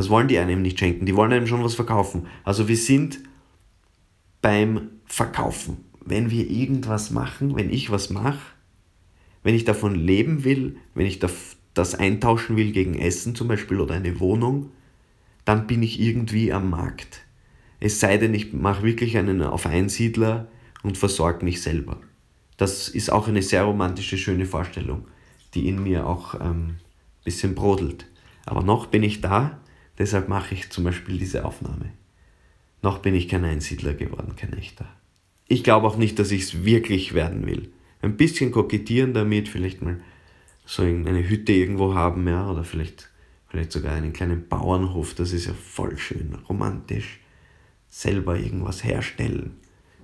Das 0.00 0.08
wollen 0.08 0.28
die 0.28 0.38
einem 0.38 0.62
nicht 0.62 0.78
schenken, 0.78 1.04
die 1.04 1.14
wollen 1.14 1.30
einem 1.30 1.46
schon 1.46 1.62
was 1.62 1.74
verkaufen. 1.74 2.26
Also 2.42 2.68
wir 2.68 2.76
sind 2.78 3.20
beim 4.40 4.92
Verkaufen. 5.04 5.84
Wenn 6.02 6.30
wir 6.30 6.48
irgendwas 6.48 7.10
machen, 7.10 7.54
wenn 7.54 7.68
ich 7.68 7.90
was 7.90 8.08
mache, 8.08 8.40
wenn 9.42 9.54
ich 9.54 9.66
davon 9.66 9.94
leben 9.94 10.42
will, 10.42 10.78
wenn 10.94 11.04
ich 11.04 11.18
das 11.18 11.94
eintauschen 11.94 12.56
will 12.56 12.72
gegen 12.72 12.98
Essen 12.98 13.34
zum 13.34 13.46
Beispiel 13.46 13.78
oder 13.78 13.94
eine 13.94 14.20
Wohnung, 14.20 14.70
dann 15.44 15.66
bin 15.66 15.82
ich 15.82 16.00
irgendwie 16.00 16.50
am 16.50 16.70
Markt. 16.70 17.20
Es 17.78 18.00
sei 18.00 18.16
denn, 18.16 18.32
ich 18.32 18.54
mache 18.54 18.82
wirklich 18.82 19.18
einen 19.18 19.42
auf 19.42 19.66
Einsiedler 19.66 20.48
und 20.82 20.96
versorge 20.96 21.44
mich 21.44 21.60
selber. 21.60 22.00
Das 22.56 22.88
ist 22.88 23.12
auch 23.12 23.28
eine 23.28 23.42
sehr 23.42 23.64
romantische, 23.64 24.16
schöne 24.16 24.46
Vorstellung, 24.46 25.06
die 25.52 25.68
in 25.68 25.82
mir 25.82 26.06
auch 26.06 26.32
ein 26.32 26.50
ähm, 26.50 26.74
bisschen 27.22 27.54
brodelt. 27.54 28.06
Aber 28.46 28.62
noch 28.62 28.86
bin 28.86 29.02
ich 29.02 29.20
da, 29.20 29.60
deshalb 30.00 30.28
mache 30.28 30.54
ich 30.54 30.70
zum 30.70 30.84
Beispiel 30.84 31.18
diese 31.18 31.44
Aufnahme. 31.44 31.90
Noch 32.82 32.98
bin 32.98 33.14
ich 33.14 33.28
kein 33.28 33.44
Einsiedler 33.44 33.92
geworden, 33.92 34.34
kein 34.34 34.54
echter. 34.54 34.86
Ich 35.46 35.62
glaube 35.62 35.86
auch 35.86 35.96
nicht, 35.96 36.18
dass 36.18 36.30
ich 36.30 36.42
es 36.42 36.64
wirklich 36.64 37.12
werden 37.12 37.46
will. 37.46 37.70
Ein 38.00 38.16
bisschen 38.16 38.50
kokettieren 38.50 39.12
damit, 39.12 39.48
vielleicht 39.48 39.82
mal 39.82 40.00
so 40.64 40.82
eine 40.82 41.28
Hütte 41.28 41.52
irgendwo 41.52 41.94
haben, 41.94 42.26
ja, 42.26 42.50
oder 42.50 42.64
vielleicht, 42.64 43.10
vielleicht 43.48 43.72
sogar 43.72 43.92
einen 43.92 44.14
kleinen 44.14 44.48
Bauernhof, 44.48 45.14
das 45.14 45.32
ist 45.32 45.46
ja 45.46 45.52
voll 45.52 45.98
schön, 45.98 46.34
romantisch. 46.48 47.20
Selber 47.88 48.38
irgendwas 48.38 48.84
herstellen, 48.84 49.56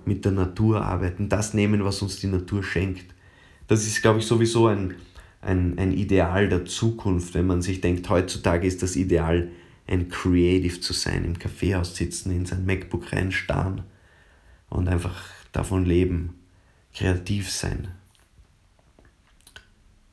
mit 0.05 0.25
der 0.25 0.33
Natur 0.33 0.83
arbeiten, 0.83 1.29
das 1.29 1.53
nehmen, 1.53 1.83
was 1.85 2.01
uns 2.01 2.19
die 2.19 2.27
Natur 2.27 2.63
schenkt. 2.63 3.05
Das 3.67 3.87
ist, 3.87 4.01
glaube 4.01 4.19
ich, 4.19 4.25
sowieso 4.25 4.67
ein, 4.67 4.95
ein, 5.41 5.79
ein 5.79 5.93
Ideal 5.93 6.49
der 6.49 6.65
Zukunft, 6.65 7.33
wenn 7.33 7.47
man 7.47 7.61
sich 7.61 7.81
denkt, 7.81 8.07
heutzutage 8.09 8.67
ist 8.67 8.83
das 8.83 8.95
Ideal, 8.95 9.49
ein 9.87 10.09
Creative 10.09 10.79
zu 10.79 10.93
sein, 10.93 11.23
im 11.23 11.39
Kaffeehaus 11.39 11.95
sitzen, 11.95 12.31
in 12.31 12.45
sein 12.45 12.65
MacBook 12.65 13.13
reinstarren 13.13 13.83
und 14.69 14.87
einfach 14.87 15.23
davon 15.51 15.85
leben, 15.85 16.35
kreativ 16.93 17.49
sein. 17.49 17.89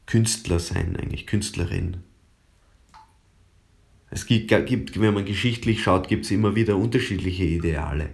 Künstler 0.06 0.60
sein, 0.60 0.96
eigentlich 0.96 1.26
Künstlerin. 1.26 1.98
Es 4.10 4.26
gibt, 4.26 5.00
wenn 5.00 5.14
man 5.14 5.24
geschichtlich 5.24 5.82
schaut, 5.82 6.06
gibt 6.06 6.24
es 6.24 6.30
immer 6.30 6.54
wieder 6.54 6.76
unterschiedliche 6.76 7.44
Ideale. 7.44 8.10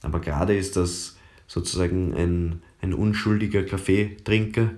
Aber 0.00 0.20
gerade 0.20 0.56
ist 0.56 0.76
das 0.76 1.18
sozusagen 1.46 2.14
ein, 2.14 2.62
ein 2.80 2.94
unschuldiger 2.94 3.62
Kaffeetrinker 3.64 4.70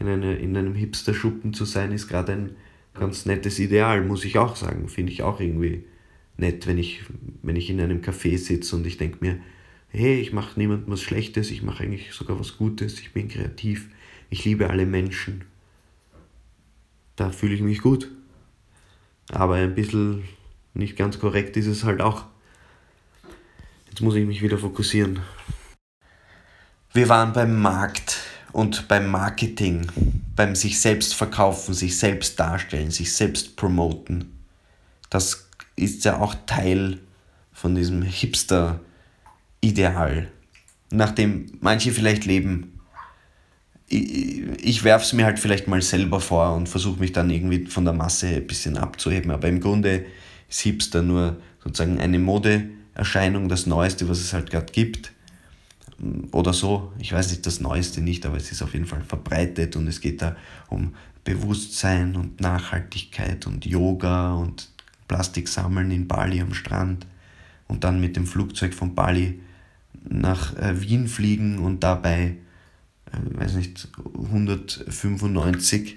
in, 0.00 0.08
eine, 0.08 0.36
in 0.36 0.56
einem 0.56 0.74
Hipster-Schuppen 0.74 1.54
zu 1.54 1.64
sein, 1.64 1.92
ist 1.92 2.08
gerade 2.08 2.32
ein 2.32 2.56
ganz 3.00 3.26
nettes 3.26 3.58
Ideal, 3.58 4.02
muss 4.02 4.24
ich 4.24 4.38
auch 4.38 4.54
sagen. 4.54 4.88
Finde 4.88 5.12
ich 5.12 5.22
auch 5.22 5.40
irgendwie 5.40 5.84
nett, 6.36 6.66
wenn 6.66 6.78
ich, 6.78 7.00
wenn 7.42 7.56
ich 7.56 7.70
in 7.70 7.80
einem 7.80 8.00
Café 8.02 8.38
sitze 8.38 8.76
und 8.76 8.86
ich 8.86 8.98
denke 8.98 9.18
mir, 9.20 9.40
hey, 9.88 10.20
ich 10.20 10.32
mache 10.32 10.58
niemandem 10.58 10.92
was 10.92 11.02
Schlechtes, 11.02 11.50
ich 11.50 11.62
mache 11.62 11.82
eigentlich 11.82 12.12
sogar 12.12 12.38
was 12.38 12.56
Gutes, 12.56 13.00
ich 13.00 13.12
bin 13.12 13.28
kreativ, 13.28 13.88
ich 14.28 14.44
liebe 14.44 14.70
alle 14.70 14.86
Menschen. 14.86 15.44
Da 17.16 17.30
fühle 17.30 17.54
ich 17.54 17.60
mich 17.60 17.80
gut. 17.80 18.10
Aber 19.32 19.56
ein 19.56 19.74
bisschen 19.74 20.24
nicht 20.74 20.96
ganz 20.96 21.18
korrekt 21.18 21.56
ist 21.56 21.66
es 21.66 21.84
halt 21.84 22.00
auch. 22.00 22.24
Jetzt 23.88 24.00
muss 24.00 24.14
ich 24.14 24.26
mich 24.26 24.42
wieder 24.42 24.58
fokussieren. 24.58 25.20
Wir 26.92 27.08
waren 27.08 27.32
beim 27.32 27.60
Markt 27.60 28.29
und 28.52 28.88
beim 28.88 29.08
Marketing, 29.10 29.86
beim 30.36 30.54
sich 30.54 30.80
selbst 30.80 31.14
verkaufen, 31.14 31.74
sich 31.74 31.98
selbst 31.98 32.38
darstellen, 32.38 32.90
sich 32.90 33.12
selbst 33.12 33.56
promoten. 33.56 34.32
Das 35.08 35.48
ist 35.76 36.04
ja 36.04 36.18
auch 36.18 36.34
Teil 36.46 36.98
von 37.52 37.74
diesem 37.74 38.02
Hipster- 38.02 38.80
Ideal, 39.60 40.28
nach 40.90 41.10
dem 41.10 41.46
manche 41.60 41.92
vielleicht 41.92 42.24
leben. 42.24 42.80
Ich, 43.88 44.42
ich 44.62 44.84
werfe 44.84 45.04
es 45.04 45.12
mir 45.12 45.26
halt 45.26 45.38
vielleicht 45.38 45.68
mal 45.68 45.82
selber 45.82 46.20
vor 46.20 46.54
und 46.54 46.68
versuche 46.68 47.00
mich 47.00 47.12
dann 47.12 47.28
irgendwie 47.28 47.66
von 47.66 47.84
der 47.84 47.92
Masse 47.92 48.28
ein 48.28 48.46
bisschen 48.46 48.78
abzuheben. 48.78 49.30
Aber 49.30 49.48
im 49.48 49.60
Grunde 49.60 50.06
ist 50.48 50.60
Hipster 50.60 51.02
nur 51.02 51.36
sozusagen 51.62 52.00
eine 52.00 52.18
Modeerscheinung, 52.18 53.48
das 53.48 53.66
Neueste, 53.66 54.08
was 54.08 54.20
es 54.20 54.32
halt 54.32 54.50
gerade 54.50 54.72
gibt. 54.72 55.12
Oder 56.32 56.52
so, 56.52 56.92
ich 56.98 57.12
weiß 57.12 57.30
nicht 57.30 57.44
das 57.46 57.60
Neueste 57.60 58.00
nicht, 58.00 58.24
aber 58.24 58.36
es 58.36 58.50
ist 58.50 58.62
auf 58.62 58.72
jeden 58.72 58.86
Fall 58.86 59.02
verbreitet 59.02 59.76
und 59.76 59.86
es 59.86 60.00
geht 60.00 60.22
da 60.22 60.36
um 60.68 60.94
Bewusstsein 61.24 62.16
und 62.16 62.40
Nachhaltigkeit 62.40 63.46
und 63.46 63.66
Yoga 63.66 64.32
und 64.34 64.70
Plastik 65.08 65.48
sammeln 65.48 65.90
in 65.90 66.08
Bali 66.08 66.40
am 66.40 66.54
Strand 66.54 67.06
und 67.68 67.84
dann 67.84 68.00
mit 68.00 68.16
dem 68.16 68.26
Flugzeug 68.26 68.72
von 68.72 68.94
Bali 68.94 69.40
nach 70.08 70.56
äh, 70.56 70.80
Wien 70.80 71.08
fliegen 71.08 71.58
und 71.58 71.82
dabei, 71.82 72.36
äh, 73.12 73.38
weiß 73.38 73.54
nicht, 73.54 73.88
195 74.14 75.96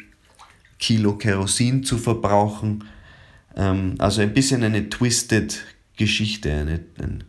Kilo 0.80 1.16
Kerosin 1.16 1.84
zu 1.84 1.98
verbrauchen. 1.98 2.84
Ähm, 3.56 3.96
also 4.00 4.22
ein 4.22 4.34
bisschen 4.34 4.63
eine 4.63 4.89
twisted 4.89 5.63
Geschichte, 5.96 6.52
eine, 6.52 6.82
ein, 7.00 7.24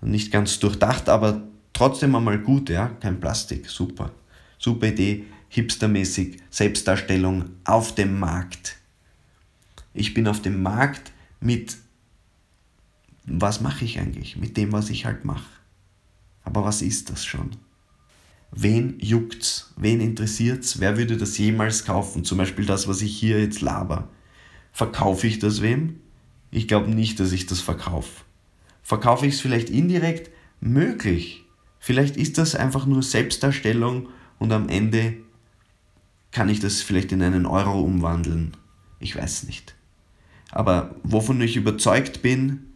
nicht 0.00 0.32
ganz 0.32 0.58
durchdacht, 0.58 1.08
aber 1.08 1.42
trotzdem 1.78 2.16
einmal 2.16 2.40
gut, 2.40 2.70
ja, 2.70 2.88
kein 2.88 3.20
Plastik, 3.20 3.70
super. 3.70 4.10
Super 4.58 4.88
Idee, 4.88 5.26
hipstermäßig, 5.48 6.38
Selbstdarstellung 6.50 7.50
auf 7.64 7.94
dem 7.94 8.18
Markt. 8.18 8.78
Ich 9.94 10.12
bin 10.12 10.26
auf 10.26 10.42
dem 10.42 10.60
Markt 10.60 11.12
mit, 11.40 11.76
was 13.24 13.60
mache 13.60 13.84
ich 13.84 14.00
eigentlich? 14.00 14.36
Mit 14.36 14.56
dem, 14.56 14.72
was 14.72 14.90
ich 14.90 15.06
halt 15.06 15.24
mache. 15.24 15.48
Aber 16.42 16.64
was 16.64 16.82
ist 16.82 17.10
das 17.10 17.24
schon? 17.24 17.50
Wen 18.50 18.98
juckt's? 18.98 19.72
Wen 19.76 20.00
interessiert's? 20.00 20.80
Wer 20.80 20.96
würde 20.96 21.16
das 21.16 21.38
jemals 21.38 21.84
kaufen? 21.84 22.24
Zum 22.24 22.38
Beispiel 22.38 22.66
das, 22.66 22.88
was 22.88 23.02
ich 23.02 23.16
hier 23.16 23.40
jetzt 23.40 23.60
laber. 23.60 24.08
Verkaufe 24.72 25.28
ich 25.28 25.38
das 25.38 25.62
wem? 25.62 26.00
Ich 26.50 26.66
glaube 26.66 26.90
nicht, 26.90 27.20
dass 27.20 27.30
ich 27.30 27.46
das 27.46 27.60
verkaufe. 27.60 28.24
Verkaufe 28.82 29.26
ich 29.26 29.34
es 29.34 29.40
vielleicht 29.40 29.70
indirekt? 29.70 30.32
Möglich. 30.60 31.44
Vielleicht 31.88 32.18
ist 32.18 32.36
das 32.36 32.54
einfach 32.54 32.84
nur 32.84 33.02
Selbstdarstellung 33.02 34.10
und 34.38 34.52
am 34.52 34.68
Ende 34.68 35.14
kann 36.32 36.50
ich 36.50 36.60
das 36.60 36.82
vielleicht 36.82 37.12
in 37.12 37.22
einen 37.22 37.46
Euro 37.46 37.80
umwandeln. 37.80 38.54
Ich 39.00 39.16
weiß 39.16 39.44
nicht. 39.44 39.74
Aber 40.50 40.96
wovon 41.02 41.40
ich 41.40 41.56
überzeugt 41.56 42.20
bin, 42.20 42.66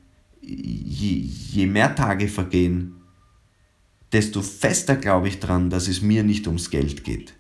je, 0.41 1.13
je 1.19 1.67
mehr 1.67 1.95
Tage 1.95 2.27
vergehen, 2.27 3.03
desto 4.13 4.41
fester 4.41 4.97
glaube 4.97 5.29
ich 5.29 5.41
dran, 5.41 5.69
dass 5.69 5.89
es 5.89 6.01
mir 6.01 6.25
nicht 6.25 6.47
ums 6.47 6.71
Geld 6.71 7.05
geht. 7.05 7.35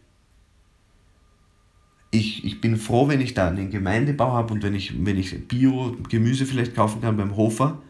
Ich, 2.11 2.45
ich 2.45 2.61
bin 2.61 2.77
froh, 2.77 3.09
wenn 3.09 3.23
ich 3.23 3.33
da 3.33 3.49
einen 3.49 3.71
Gemeindebau 3.71 4.33
habe 4.33 4.53
und 4.53 4.63
wenn 4.63 4.75
ich, 4.75 5.07
wenn 5.07 5.17
ich 5.17 5.49
Bio-Gemüse 5.49 6.45
vielleicht 6.45 6.75
kaufen 6.75 7.01
kann 7.01 7.17
beim 7.17 7.35
Hofer 7.35 7.81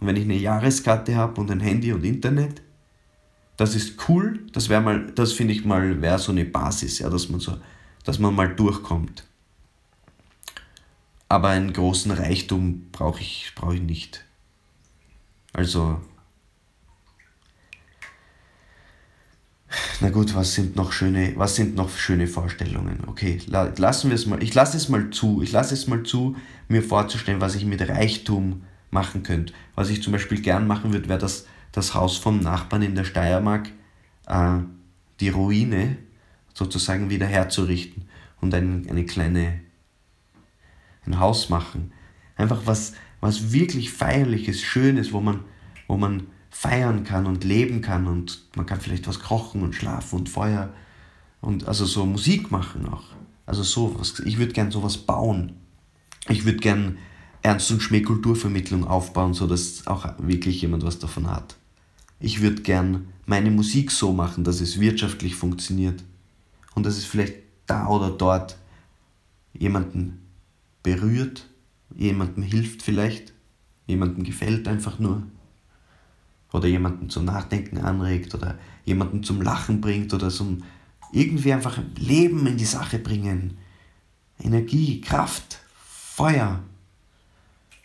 und 0.00 0.06
wenn 0.06 0.16
ich 0.16 0.24
eine 0.24 0.38
Jahreskarte 0.38 1.14
habe 1.14 1.38
und 1.42 1.50
ein 1.50 1.60
Handy 1.60 1.92
und 1.92 2.04
Internet. 2.04 2.62
Das 3.62 3.76
ist 3.76 4.08
cool, 4.08 4.40
das 4.50 4.68
wäre 4.68 4.80
mal, 4.80 5.12
das 5.14 5.34
finde 5.34 5.52
ich 5.52 5.64
mal, 5.64 6.02
wäre 6.02 6.18
so 6.18 6.32
eine 6.32 6.44
Basis, 6.44 6.98
ja, 6.98 7.08
dass 7.08 7.28
man 7.28 7.38
so, 7.38 7.58
dass 8.02 8.18
man 8.18 8.34
mal 8.34 8.52
durchkommt. 8.52 9.22
Aber 11.28 11.50
einen 11.50 11.72
großen 11.72 12.10
Reichtum 12.10 12.88
brauche 12.90 13.20
ich, 13.20 13.52
brauch 13.54 13.72
ich 13.72 13.80
nicht. 13.80 14.24
Also 15.52 16.00
Na 20.00 20.10
gut, 20.10 20.34
was 20.34 20.54
sind 20.54 20.74
noch 20.74 20.90
schöne, 20.90 21.34
was 21.36 21.54
sind 21.54 21.76
noch 21.76 21.96
schöne 21.96 22.26
Vorstellungen? 22.26 23.04
Okay, 23.06 23.38
lassen 23.46 24.10
wir 24.10 24.16
es 24.16 24.26
mal. 24.26 24.42
Ich 24.42 24.54
lasse 24.54 24.76
es 24.76 24.88
mal 24.88 25.10
zu. 25.10 25.40
Ich 25.40 25.52
lasse 25.52 25.74
es 25.74 25.86
mal 25.86 26.02
zu, 26.02 26.34
mir 26.66 26.82
vorzustellen, 26.82 27.40
was 27.40 27.54
ich 27.54 27.64
mit 27.64 27.88
Reichtum 27.88 28.64
machen 28.90 29.22
könnte. 29.22 29.52
Was 29.76 29.88
ich 29.88 30.02
zum 30.02 30.12
Beispiel 30.12 30.40
gern 30.40 30.66
machen 30.66 30.92
würde, 30.92 31.08
wäre 31.08 31.20
das, 31.20 31.46
das 31.72 31.94
Haus 31.94 32.18
vom 32.18 32.40
Nachbarn 32.40 32.82
in 32.82 32.94
der 32.94 33.04
Steiermark, 33.04 33.70
äh, 34.26 34.58
die 35.20 35.30
Ruine 35.30 35.96
sozusagen 36.54 37.10
wieder 37.10 37.26
herzurichten 37.26 38.04
und 38.40 38.54
ein, 38.54 38.88
eine 38.88 39.06
kleine, 39.06 39.60
ein 41.06 41.18
Haus 41.18 41.48
machen. 41.48 41.92
Einfach 42.36 42.62
was, 42.66 42.92
was 43.20 43.52
wirklich 43.52 43.92
feierliches, 43.92 44.60
schönes, 44.60 45.12
wo 45.12 45.20
man, 45.20 45.40
wo 45.86 45.96
man 45.96 46.26
feiern 46.50 47.04
kann 47.04 47.26
und 47.26 47.44
leben 47.44 47.80
kann 47.80 48.06
und 48.06 48.42
man 48.56 48.66
kann 48.66 48.80
vielleicht 48.80 49.08
was 49.08 49.20
kochen 49.20 49.62
und 49.62 49.74
schlafen 49.74 50.18
und 50.18 50.28
Feuer 50.28 50.72
und 51.40 51.66
also 51.66 51.86
so 51.86 52.04
Musik 52.04 52.50
machen 52.50 52.86
auch. 52.88 53.04
Also 53.46 53.62
sowas. 53.62 54.20
Ich 54.24 54.38
würde 54.38 54.52
gern 54.52 54.70
sowas 54.70 54.98
bauen. 54.98 55.54
Ich 56.28 56.44
würde 56.44 56.58
gern 56.58 56.98
Ernst 57.42 57.70
und 57.72 57.82
Schmäh 57.82 58.02
Kulturvermittlung 58.02 58.86
aufbauen, 58.86 59.34
sodass 59.34 59.86
auch 59.86 60.14
wirklich 60.18 60.62
jemand 60.62 60.84
was 60.84 60.98
davon 60.98 61.28
hat. 61.30 61.56
Ich 62.22 62.40
würde 62.40 62.62
gern 62.62 63.08
meine 63.26 63.50
Musik 63.50 63.90
so 63.90 64.12
machen, 64.12 64.44
dass 64.44 64.60
es 64.60 64.80
wirtschaftlich 64.80 65.34
funktioniert 65.34 66.02
und 66.74 66.86
dass 66.86 66.96
es 66.96 67.04
vielleicht 67.04 67.34
da 67.66 67.88
oder 67.88 68.10
dort 68.10 68.56
jemanden 69.52 70.22
berührt, 70.82 71.48
jemandem 71.94 72.44
hilft 72.44 72.82
vielleicht, 72.82 73.32
jemandem 73.86 74.24
gefällt 74.24 74.68
einfach 74.68 74.98
nur 74.98 75.24
oder 76.52 76.68
jemanden 76.68 77.10
zum 77.10 77.24
Nachdenken 77.24 77.78
anregt 77.78 78.34
oder 78.34 78.58
jemanden 78.84 79.24
zum 79.24 79.42
Lachen 79.42 79.80
bringt 79.80 80.14
oder 80.14 80.30
zum 80.30 80.62
irgendwie 81.12 81.52
einfach 81.52 81.78
Leben 81.98 82.46
in 82.46 82.56
die 82.56 82.64
Sache 82.64 82.98
bringen. 82.98 83.58
Energie, 84.38 85.00
Kraft, 85.00 85.60
Feuer. 85.74 86.60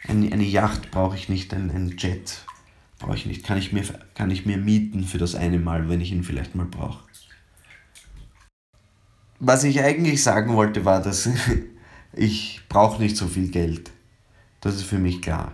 Eine, 0.07 0.31
eine 0.31 0.43
Yacht 0.43 0.91
brauche 0.91 1.15
ich 1.15 1.27
nicht, 1.27 1.53
ein, 1.53 1.71
ein 1.71 1.95
Jet 1.97 2.45
brauche 2.99 3.15
ich 3.15 3.25
nicht. 3.25 3.45
Kann 3.45 3.57
ich, 3.57 3.73
mir, 3.73 3.83
kann 4.13 4.31
ich 4.31 4.45
mir 4.45 4.57
mieten 4.57 5.03
für 5.03 5.17
das 5.17 5.35
eine 5.35 5.59
Mal, 5.59 5.89
wenn 5.89 6.01
ich 6.01 6.11
ihn 6.11 6.23
vielleicht 6.23 6.55
mal 6.55 6.65
brauche. 6.65 7.03
Was 9.39 9.63
ich 9.63 9.81
eigentlich 9.81 10.23
sagen 10.23 10.55
wollte, 10.55 10.83
war, 10.85 11.01
dass 11.01 11.29
ich 12.13 12.61
brauche 12.69 13.01
nicht 13.01 13.17
so 13.17 13.27
viel 13.27 13.49
Geld. 13.49 13.91
Das 14.61 14.75
ist 14.75 14.83
für 14.83 14.97
mich 14.97 15.21
klar. 15.21 15.53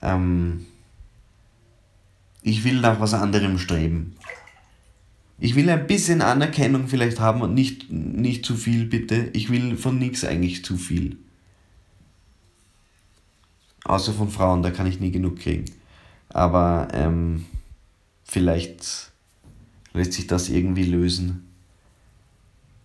Ähm, 0.00 0.66
ich 2.42 2.64
will 2.64 2.80
nach 2.80 3.00
was 3.00 3.14
anderem 3.14 3.58
streben. 3.58 4.16
Ich 5.38 5.54
will 5.54 5.68
ein 5.70 5.86
bisschen 5.86 6.22
Anerkennung 6.22 6.88
vielleicht 6.88 7.20
haben 7.20 7.42
und 7.42 7.54
nicht, 7.54 7.92
nicht 7.92 8.44
zu 8.44 8.56
viel, 8.56 8.86
bitte. 8.86 9.30
Ich 9.34 9.50
will 9.50 9.76
von 9.76 9.98
nichts 9.98 10.24
eigentlich 10.24 10.64
zu 10.64 10.76
viel. 10.76 11.18
Außer 13.84 14.12
von 14.12 14.30
Frauen, 14.30 14.62
da 14.62 14.70
kann 14.70 14.86
ich 14.86 14.98
nie 14.98 15.12
genug 15.12 15.38
kriegen. 15.38 15.66
Aber 16.30 16.88
ähm, 16.92 17.46
vielleicht 18.24 19.12
lässt 19.92 20.12
sich 20.12 20.26
das 20.26 20.48
irgendwie 20.48 20.84
lösen. 20.84 21.48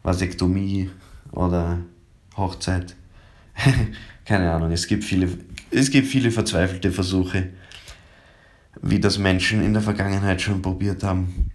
Vasektomie 0.03 0.89
oder 1.31 1.79
Hochzeit. 2.35 2.95
Keine 4.25 4.51
Ahnung, 4.51 4.71
es 4.71 4.87
gibt, 4.87 5.03
viele, 5.03 5.29
es 5.71 5.91
gibt 5.91 6.07
viele 6.07 6.31
verzweifelte 6.31 6.91
Versuche, 6.91 7.49
wie 8.81 8.99
das 8.99 9.17
Menschen 9.17 9.63
in 9.63 9.73
der 9.73 9.81
Vergangenheit 9.81 10.41
schon 10.41 10.61
probiert 10.61 11.03
haben. 11.03 11.51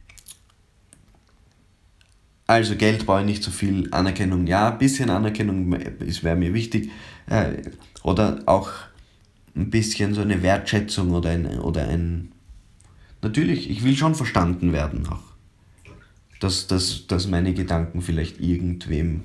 Also 2.47 2.77
Geld 2.77 3.05
brauche 3.05 3.21
ich 3.21 3.27
nicht 3.27 3.43
so 3.43 3.51
viel, 3.51 3.93
Anerkennung 3.93 4.47
ja, 4.47 4.71
ein 4.71 4.79
bisschen 4.79 5.11
Anerkennung 5.11 5.71
wäre 5.71 6.37
mir 6.37 6.55
wichtig. 6.55 6.91
Äh, 7.27 7.63
oder 8.03 8.41
auch 8.47 8.71
ein 9.59 9.71
bisschen 9.71 10.15
so 10.15 10.21
eine 10.21 10.43
Wertschätzung 10.43 11.11
oder 11.11 11.31
ein, 11.31 11.59
oder 11.61 11.89
ein... 11.89 12.33
Natürlich, 13.23 13.69
ich 13.69 13.83
will 13.83 13.97
schon 13.97 14.15
verstanden 14.15 14.73
werden 14.73 15.07
auch. 15.09 15.23
Dass, 16.41 16.69
dass, 16.69 17.07
dass 17.09 17.27
meine 17.27 17.53
Gedanken 17.53 18.01
vielleicht 18.01 18.41
irgendwem 18.41 19.25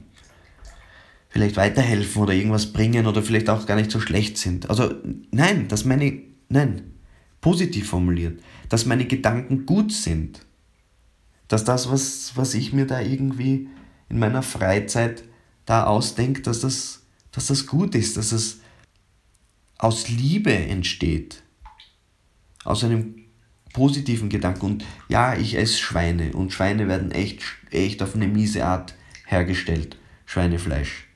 vielleicht 1.30 1.58
weiterhelfen 1.58 2.22
oder 2.22 2.34
irgendwas 2.34 2.68
bringen 2.74 3.08
oder 3.08 3.24
vielleicht 3.24 3.50
auch 3.50 3.66
gar 3.66 3.76
nicht 3.76 3.90
so 3.90 4.00
schlecht 4.00 4.38
sind. 4.38 4.70
Also 4.70 4.94
nein, 5.32 5.68
dass 5.68 5.84
meine, 5.84 6.22
nein, 6.50 6.94
positiv 7.42 7.90
formuliert, 7.90 8.40
dass 8.70 8.86
meine 8.86 9.06
Gedanken 9.06 9.66
gut 9.66 9.92
sind. 9.92 10.46
Dass 11.48 11.64
das, 11.64 11.90
was, 11.92 12.34
was 12.36 12.54
ich 12.54 12.72
mir 12.72 12.86
da 12.86 13.02
irgendwie 13.02 13.68
in 14.10 14.20
meiner 14.20 14.44
Freizeit 14.44 15.24
da 15.66 15.86
ausdenke, 15.86 16.42
dass 16.42 16.60
das, 16.60 17.02
dass 17.32 17.48
das 17.48 17.66
gut 17.66 17.96
ist, 17.96 18.16
dass 18.16 18.32
es 18.32 18.60
aus 19.84 20.10
Liebe 20.10 20.54
entsteht. 20.54 21.44
Aus 22.64 22.84
einem 22.84 23.16
positiven 23.74 24.30
Gedanken. 24.30 24.66
Und 24.66 24.86
ja, 25.10 25.36
ich 25.36 25.58
esse 25.58 25.78
Schweine 25.78 26.34
und 26.34 26.54
Schweine 26.54 26.88
werden 26.88 27.12
echt, 27.12 27.44
echt 27.72 28.02
auf 28.02 28.16
eine 28.16 28.28
miese 28.28 28.66
Art 28.66 28.96
hergestellt. 29.26 29.98
Schweinefleisch 30.26 31.08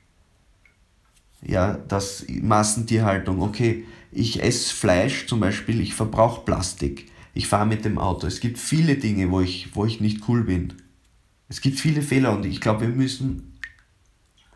ja, 1.42 1.74
das 1.88 2.26
Massentierhaltung, 2.28 3.42
okay, 3.42 3.84
ich 4.10 4.42
esse 4.42 4.74
Fleisch 4.74 5.26
zum 5.26 5.40
Beispiel, 5.40 5.80
ich 5.80 5.94
verbrauche 5.94 6.44
Plastik, 6.44 7.10
ich 7.34 7.46
fahre 7.46 7.66
mit 7.66 7.84
dem 7.84 7.98
Auto. 7.98 8.26
Es 8.26 8.40
gibt 8.40 8.58
viele 8.58 8.96
Dinge, 8.96 9.30
wo 9.30 9.40
ich, 9.40 9.74
wo 9.74 9.84
ich 9.84 10.00
nicht 10.00 10.28
cool 10.28 10.44
bin. 10.44 10.74
Es 11.48 11.60
gibt 11.60 11.78
viele 11.78 12.02
Fehler 12.02 12.32
und 12.32 12.44
ich 12.44 12.60
glaube, 12.60 12.82
wir 12.82 12.88
müssen 12.88 13.58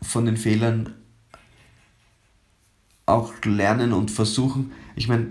von 0.01 0.25
den 0.25 0.37
Fehlern 0.37 0.93
auch 3.05 3.33
lernen 3.43 3.93
und 3.93 4.11
versuchen. 4.11 4.71
Ich 4.95 5.07
meine, 5.07 5.27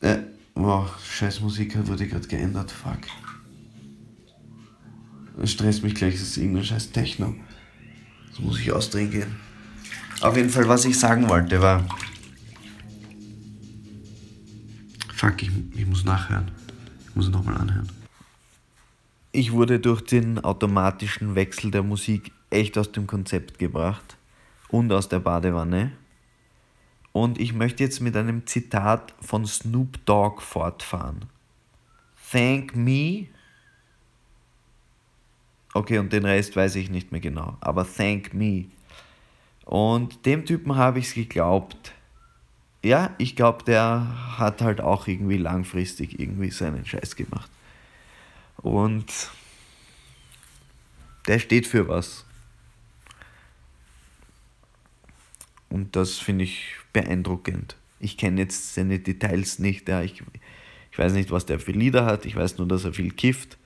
äh, 0.00 0.18
wow, 0.54 0.88
scheiß 1.02 1.40
Musik 1.40 1.76
wurde 1.86 2.06
gerade 2.06 2.26
geändert, 2.26 2.70
fuck. 2.70 2.98
Das 5.36 5.52
stresst 5.52 5.82
mich 5.82 5.94
gleich, 5.94 6.14
das 6.14 6.22
ist 6.22 6.36
irgendein 6.36 6.64
scheiß 6.64 6.92
Techno. 6.92 7.34
Das 8.30 8.40
muss 8.40 8.58
ich 8.60 8.72
ausdrehen 8.72 9.10
gehen. 9.10 9.36
Auf 10.20 10.36
jeden 10.36 10.50
Fall, 10.50 10.68
was 10.68 10.84
ich 10.84 10.98
sagen 10.98 11.28
wollte, 11.28 11.60
war. 11.60 11.86
Fuck, 15.14 15.42
ich, 15.42 15.50
ich 15.74 15.86
muss 15.86 16.04
nachhören. 16.04 16.50
Ich 17.08 17.16
muss 17.16 17.28
nochmal 17.30 17.56
anhören. 17.56 17.99
Ich 19.32 19.52
wurde 19.52 19.78
durch 19.78 20.02
den 20.02 20.38
automatischen 20.42 21.34
Wechsel 21.34 21.70
der 21.70 21.82
Musik 21.82 22.32
echt 22.50 22.76
aus 22.76 22.90
dem 22.92 23.06
Konzept 23.06 23.58
gebracht 23.58 24.16
und 24.68 24.92
aus 24.92 25.08
der 25.08 25.20
Badewanne. 25.20 25.92
Und 27.12 27.40
ich 27.40 27.52
möchte 27.52 27.82
jetzt 27.82 28.00
mit 28.00 28.16
einem 28.16 28.46
Zitat 28.46 29.14
von 29.20 29.46
Snoop 29.46 30.04
Dogg 30.06 30.40
fortfahren. 30.42 31.26
Thank 32.30 32.76
me 32.76 33.26
Okay, 35.72 35.98
und 35.98 36.12
den 36.12 36.24
Rest 36.24 36.56
weiß 36.56 36.74
ich 36.76 36.90
nicht 36.90 37.12
mehr 37.12 37.20
genau. 37.20 37.56
Aber 37.60 37.86
thank 37.86 38.34
me. 38.34 38.66
Und 39.64 40.26
dem 40.26 40.44
Typen 40.44 40.76
habe 40.76 40.98
ich 40.98 41.06
es 41.06 41.14
geglaubt. 41.14 41.92
Ja, 42.82 43.14
ich 43.18 43.36
glaube, 43.36 43.62
der 43.64 44.38
hat 44.38 44.62
halt 44.62 44.80
auch 44.80 45.06
irgendwie 45.06 45.36
langfristig 45.36 46.18
irgendwie 46.18 46.50
seinen 46.50 46.84
Scheiß 46.84 47.14
gemacht. 47.14 47.50
Und 48.62 49.30
der 51.26 51.38
steht 51.38 51.66
für 51.66 51.88
was. 51.88 52.24
Und 55.68 55.94
das 55.96 56.18
finde 56.18 56.44
ich 56.44 56.74
beeindruckend. 56.92 57.76
Ich 58.00 58.16
kenne 58.16 58.40
jetzt 58.40 58.74
seine 58.74 58.98
Details 58.98 59.58
nicht. 59.58 59.88
Ja, 59.88 60.02
ich, 60.02 60.22
ich 60.90 60.98
weiß 60.98 61.12
nicht, 61.12 61.30
was 61.30 61.46
der 61.46 61.60
für 61.60 61.72
Lieder 61.72 62.04
hat. 62.06 62.26
Ich 62.26 62.34
weiß 62.34 62.58
nur, 62.58 62.66
dass 62.66 62.84
er 62.84 62.92
viel 62.92 63.12
kifft 63.12 63.56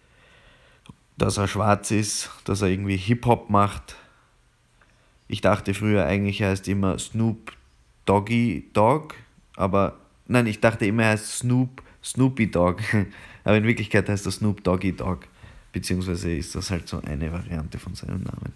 dass 1.16 1.36
er 1.36 1.48
schwarz 1.48 1.90
ist, 1.90 2.30
dass 2.44 2.62
er 2.62 2.68
irgendwie 2.68 2.96
Hip-Hop 2.96 3.50
macht. 3.50 3.96
Ich 5.28 5.40
dachte 5.40 5.74
früher 5.74 6.04
eigentlich, 6.04 6.40
er 6.40 6.50
heißt 6.50 6.68
immer 6.68 6.98
Snoop 6.98 7.52
Doggy 8.04 8.68
Dog, 8.72 9.14
aber 9.56 9.98
nein, 10.26 10.46
ich 10.46 10.60
dachte 10.60 10.86
immer, 10.86 11.04
er 11.04 11.10
heißt 11.10 11.38
Snoop 11.38 11.82
Snoopy 12.02 12.50
Dog, 12.50 12.80
aber 13.44 13.56
in 13.56 13.64
Wirklichkeit 13.64 14.08
heißt 14.08 14.26
er 14.26 14.32
Snoop 14.32 14.64
Doggy 14.64 14.92
Dog, 14.92 15.26
beziehungsweise 15.72 16.32
ist 16.32 16.54
das 16.54 16.70
halt 16.70 16.88
so 16.88 17.00
eine 17.02 17.30
Variante 17.32 17.78
von 17.78 17.94
seinem 17.94 18.22
Namen. 18.22 18.52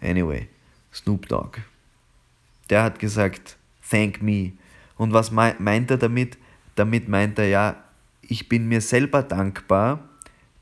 Anyway, 0.00 0.48
Snoop 0.92 1.28
Dogg. 1.28 1.58
Der 2.70 2.82
hat 2.82 2.98
gesagt, 2.98 3.56
thank 3.88 4.22
me. 4.22 4.52
Und 4.96 5.12
was 5.12 5.30
meint 5.30 5.90
er 5.90 5.98
damit? 5.98 6.38
Damit 6.74 7.08
meint 7.08 7.38
er 7.38 7.48
ja, 7.48 7.84
ich 8.22 8.48
bin 8.48 8.68
mir 8.68 8.80
selber 8.80 9.22
dankbar, 9.22 10.08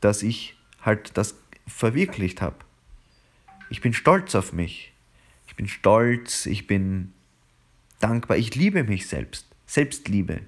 dass 0.01 0.23
ich 0.23 0.57
halt 0.83 1.17
das 1.17 1.35
verwirklicht 1.67 2.41
habe. 2.41 2.57
Ich 3.69 3.81
bin 3.81 3.93
stolz 3.93 4.35
auf 4.35 4.53
mich. 4.53 4.93
Ich 5.47 5.57
bin 5.57 5.69
stolz, 5.69 6.47
ich 6.47 6.67
bin 6.67 7.13
dankbar. 8.01 8.37
Ich 8.37 8.55
liebe 8.55 8.83
mich 8.85 9.07
selbst. 9.07 9.47
Selbstliebe. 9.67 10.41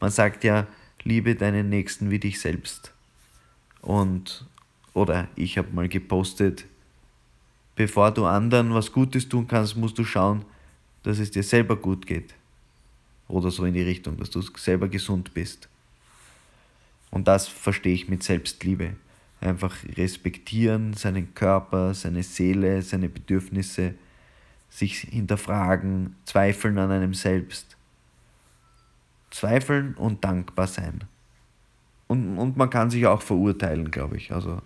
Man 0.00 0.10
sagt 0.10 0.44
ja, 0.44 0.66
liebe 1.04 1.34
deinen 1.34 1.68
Nächsten 1.68 2.10
wie 2.10 2.18
dich 2.18 2.40
selbst. 2.40 2.92
Und, 3.80 4.44
oder 4.94 5.28
ich 5.36 5.58
habe 5.58 5.72
mal 5.72 5.88
gepostet, 5.88 6.64
bevor 7.74 8.10
du 8.12 8.24
anderen 8.26 8.74
was 8.74 8.92
Gutes 8.92 9.28
tun 9.28 9.48
kannst, 9.48 9.76
musst 9.76 9.98
du 9.98 10.04
schauen, 10.04 10.44
dass 11.02 11.18
es 11.18 11.30
dir 11.30 11.42
selber 11.42 11.76
gut 11.76 12.06
geht. 12.06 12.34
Oder 13.28 13.50
so 13.50 13.64
in 13.64 13.74
die 13.74 13.82
Richtung, 13.82 14.16
dass 14.18 14.30
du 14.30 14.42
selber 14.42 14.88
gesund 14.88 15.34
bist. 15.34 15.68
Und 17.10 17.28
das 17.28 17.48
verstehe 17.48 17.94
ich 17.94 18.08
mit 18.08 18.22
Selbstliebe 18.22 18.94
einfach 19.40 19.76
respektieren, 19.96 20.94
seinen 20.94 21.34
Körper, 21.34 21.94
seine 21.94 22.22
Seele, 22.22 22.82
seine 22.82 23.08
Bedürfnisse, 23.08 23.94
sich 24.70 25.00
hinterfragen, 25.00 26.16
zweifeln 26.24 26.78
an 26.78 26.90
einem 26.90 27.14
selbst. 27.14 27.76
Zweifeln 29.32 29.94
und 29.94 30.24
dankbar 30.24 30.66
sein. 30.66 31.04
Und, 32.06 32.38
und 32.38 32.56
man 32.56 32.70
kann 32.70 32.90
sich 32.90 33.06
auch 33.06 33.22
verurteilen, 33.22 33.90
glaube 33.90 34.18
ich. 34.18 34.32
Also 34.32 34.60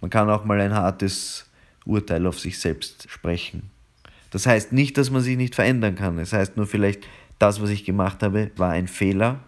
man 0.00 0.10
kann 0.10 0.30
auch 0.30 0.44
mal 0.44 0.60
ein 0.60 0.72
hartes 0.72 1.50
Urteil 1.84 2.26
auf 2.26 2.38
sich 2.38 2.58
selbst 2.58 3.10
sprechen. 3.10 3.70
Das 4.30 4.46
heißt 4.46 4.72
nicht, 4.72 4.96
dass 4.96 5.10
man 5.10 5.22
sich 5.22 5.36
nicht 5.36 5.54
verändern 5.54 5.96
kann. 5.96 6.18
Es 6.18 6.30
das 6.30 6.38
heißt 6.38 6.56
nur 6.56 6.66
vielleicht, 6.66 7.06
das, 7.38 7.60
was 7.60 7.70
ich 7.70 7.84
gemacht 7.84 8.22
habe, 8.22 8.52
war 8.56 8.70
ein 8.70 8.86
Fehler. 8.86 9.40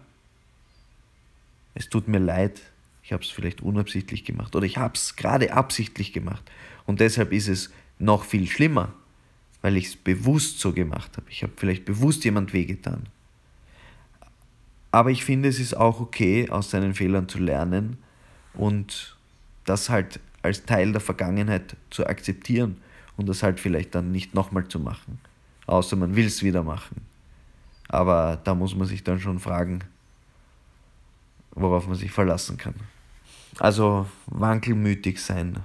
Es 1.73 1.89
tut 1.89 2.07
mir 2.07 2.19
leid, 2.19 2.61
ich 3.01 3.13
habe 3.13 3.23
es 3.23 3.29
vielleicht 3.29 3.61
unabsichtlich 3.61 4.25
gemacht 4.25 4.55
oder 4.55 4.65
ich 4.65 4.77
habe 4.77 4.95
es 4.95 5.15
gerade 5.15 5.53
absichtlich 5.53 6.11
gemacht. 6.11 6.43
Und 6.85 6.99
deshalb 6.99 7.31
ist 7.31 7.47
es 7.47 7.71
noch 7.99 8.25
viel 8.25 8.47
schlimmer, 8.47 8.93
weil 9.61 9.77
ich 9.77 9.87
es 9.87 9.95
bewusst 9.95 10.59
so 10.59 10.73
gemacht 10.73 11.15
habe. 11.15 11.27
Ich 11.29 11.43
habe 11.43 11.53
vielleicht 11.55 11.85
bewusst 11.85 12.25
jemand 12.25 12.51
wehgetan. 12.51 13.03
Aber 14.95 15.11
ich 15.11 15.25
finde, 15.25 15.49
es 15.49 15.59
ist 15.59 15.75
auch 15.75 15.99
okay, 15.99 16.49
aus 16.49 16.69
seinen 16.71 16.93
Fehlern 16.93 17.27
zu 17.27 17.37
lernen 17.37 17.97
und 18.53 19.17
das 19.65 19.89
halt 19.89 20.21
als 20.41 20.63
Teil 20.63 20.93
der 20.93 21.01
Vergangenheit 21.01 21.75
zu 21.89 22.07
akzeptieren 22.07 22.77
und 23.17 23.27
das 23.27 23.43
halt 23.43 23.59
vielleicht 23.59 23.93
dann 23.93 24.13
nicht 24.13 24.33
nochmal 24.33 24.69
zu 24.69 24.79
machen. 24.79 25.19
Außer 25.67 25.97
man 25.97 26.15
will 26.15 26.25
es 26.25 26.43
wieder 26.43 26.63
machen. 26.63 27.01
Aber 27.89 28.39
da 28.41 28.55
muss 28.55 28.73
man 28.73 28.87
sich 28.87 29.03
dann 29.03 29.19
schon 29.19 29.39
fragen, 29.39 29.79
worauf 31.51 31.87
man 31.87 31.97
sich 31.97 32.11
verlassen 32.11 32.55
kann. 32.55 32.75
Also 33.59 34.07
wankelmütig 34.27 35.21
sein 35.21 35.57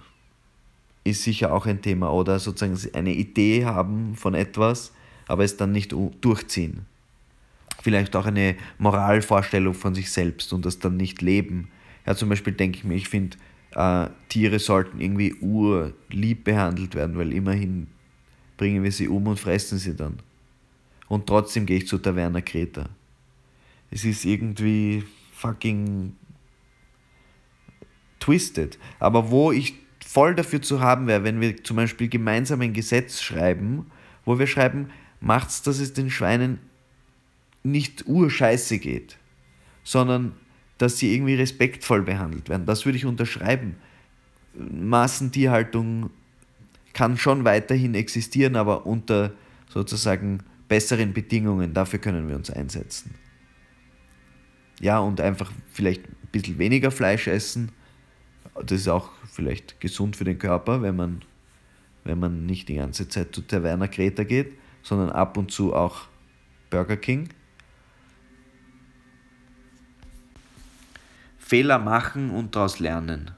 ist 1.04 1.22
sicher 1.22 1.54
auch 1.54 1.66
ein 1.66 1.82
Thema 1.82 2.12
oder 2.12 2.40
sozusagen 2.40 2.76
eine 2.94 3.12
Idee 3.14 3.64
haben 3.64 4.16
von 4.16 4.34
etwas, 4.34 4.90
aber 5.28 5.44
es 5.44 5.56
dann 5.56 5.70
nicht 5.70 5.94
durchziehen. 6.20 6.89
Vielleicht 7.82 8.14
auch 8.16 8.26
eine 8.26 8.56
Moralvorstellung 8.78 9.74
von 9.74 9.94
sich 9.94 10.10
selbst 10.10 10.52
und 10.52 10.66
das 10.66 10.78
dann 10.78 10.96
nicht 10.96 11.22
leben. 11.22 11.68
Ja, 12.06 12.14
zum 12.14 12.28
Beispiel 12.28 12.52
denke 12.52 12.78
ich 12.78 12.84
mir, 12.84 12.94
ich 12.94 13.08
finde, 13.08 13.36
äh, 13.74 14.08
Tiere 14.28 14.58
sollten 14.58 15.00
irgendwie 15.00 15.34
urlieb 15.34 16.44
behandelt 16.44 16.94
werden, 16.94 17.16
weil 17.16 17.32
immerhin 17.32 17.86
bringen 18.56 18.82
wir 18.82 18.92
sie 18.92 19.08
um 19.08 19.26
und 19.26 19.40
fressen 19.40 19.78
sie 19.78 19.96
dann. 19.96 20.18
Und 21.08 21.26
trotzdem 21.26 21.66
gehe 21.66 21.78
ich 21.78 21.86
zu 21.86 21.98
Taverna 21.98 22.40
Kreta. 22.40 22.88
Es 23.90 24.04
ist 24.04 24.24
irgendwie 24.24 25.04
fucking 25.32 26.14
twisted. 28.20 28.78
Aber 28.98 29.30
wo 29.30 29.50
ich 29.50 29.74
voll 30.04 30.34
dafür 30.34 30.62
zu 30.62 30.80
haben 30.80 31.06
wäre, 31.06 31.24
wenn 31.24 31.40
wir 31.40 31.64
zum 31.64 31.76
Beispiel 31.76 32.08
gemeinsam 32.08 32.60
ein 32.60 32.72
Gesetz 32.72 33.22
schreiben, 33.22 33.86
wo 34.24 34.38
wir 34.38 34.46
schreiben, 34.46 34.90
macht's, 35.20 35.62
dass 35.62 35.78
es 35.80 35.92
den 35.92 36.10
Schweinen 36.10 36.58
nicht 37.62 38.07
urscheiße 38.07 38.79
geht, 38.79 39.18
sondern 39.85 40.33
dass 40.79 40.99
sie 40.99 41.14
irgendwie 41.14 41.35
respektvoll 41.35 42.03
behandelt 42.03 42.49
werden. 42.49 42.64
Das 42.64 42.87
würde 42.87 42.96
ich 42.96 43.05
unterschreiben. 43.05 43.77
Massentierhaltung 44.55 46.11
kann 46.92 47.18
schon 47.18 47.44
weiterhin 47.44 47.94
existieren, 47.94 48.57
aber 48.57 48.87
unter 48.87 49.33
sozusagen 49.68 50.42
besseren 50.68 51.12
Bedingungen. 51.12 51.75
Dafür 51.75 51.99
können 51.99 52.29
wir 52.29 52.37
uns 52.37 52.51
einsetzen. 52.51 53.14
Ja, 54.81 54.99
und 54.99 55.20
einfach 55.20 55.53
vielleicht 55.70 56.05
ein 56.05 56.29
bisschen 56.33 56.59
weniger 56.59 56.90
Fleisch 56.90 57.27
essen. 57.27 57.73
Das 58.55 58.81
ist 58.81 58.88
auch 58.88 59.11
vielleicht 59.31 59.81
gesund 59.81 60.16
für 60.16 60.25
den 60.25 60.38
Körper, 60.38 60.81
wenn 60.81 60.96
man, 60.96 61.23
wenn 62.05 62.18
man 62.18 62.46
nicht 62.46 62.68
die 62.68 62.77
ganze 62.77 63.09
Zeit 63.09 63.35
zu 63.35 63.42
Taverna 63.42 63.87
Kreta 63.87 64.25
geht, 64.25 64.55
sondern 64.83 65.11
ab 65.11 65.37
und 65.37 65.51
zu 65.51 65.75
auch 65.75 66.09
Burger 66.70 66.96
King 66.96 67.29
Fehler 71.50 71.80
machen 71.80 72.30
und 72.30 72.54
daraus 72.54 72.78
lernen. 72.78 73.32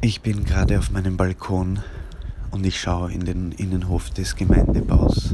Ich 0.00 0.22
bin 0.22 0.46
gerade 0.46 0.78
auf 0.78 0.90
meinem 0.90 1.18
Balkon 1.18 1.80
und 2.50 2.64
ich 2.64 2.80
schaue 2.80 3.12
in 3.12 3.26
den 3.26 3.52
Innenhof 3.52 4.08
des 4.08 4.34
Gemeindebaus. 4.36 5.32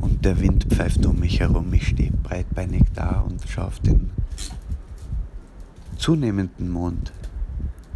Und 0.00 0.18
der 0.22 0.38
Wind 0.42 0.66
pfeift 0.68 1.06
um 1.06 1.20
mich 1.20 1.40
herum. 1.40 1.72
Ich 1.72 1.88
stehe 1.88 2.12
breitbeinig 2.22 2.82
da 2.94 3.20
und 3.20 3.42
schaue 3.48 3.68
auf 3.68 3.80
den 3.80 4.10
zunehmenden 5.96 6.68
Mond 6.68 7.10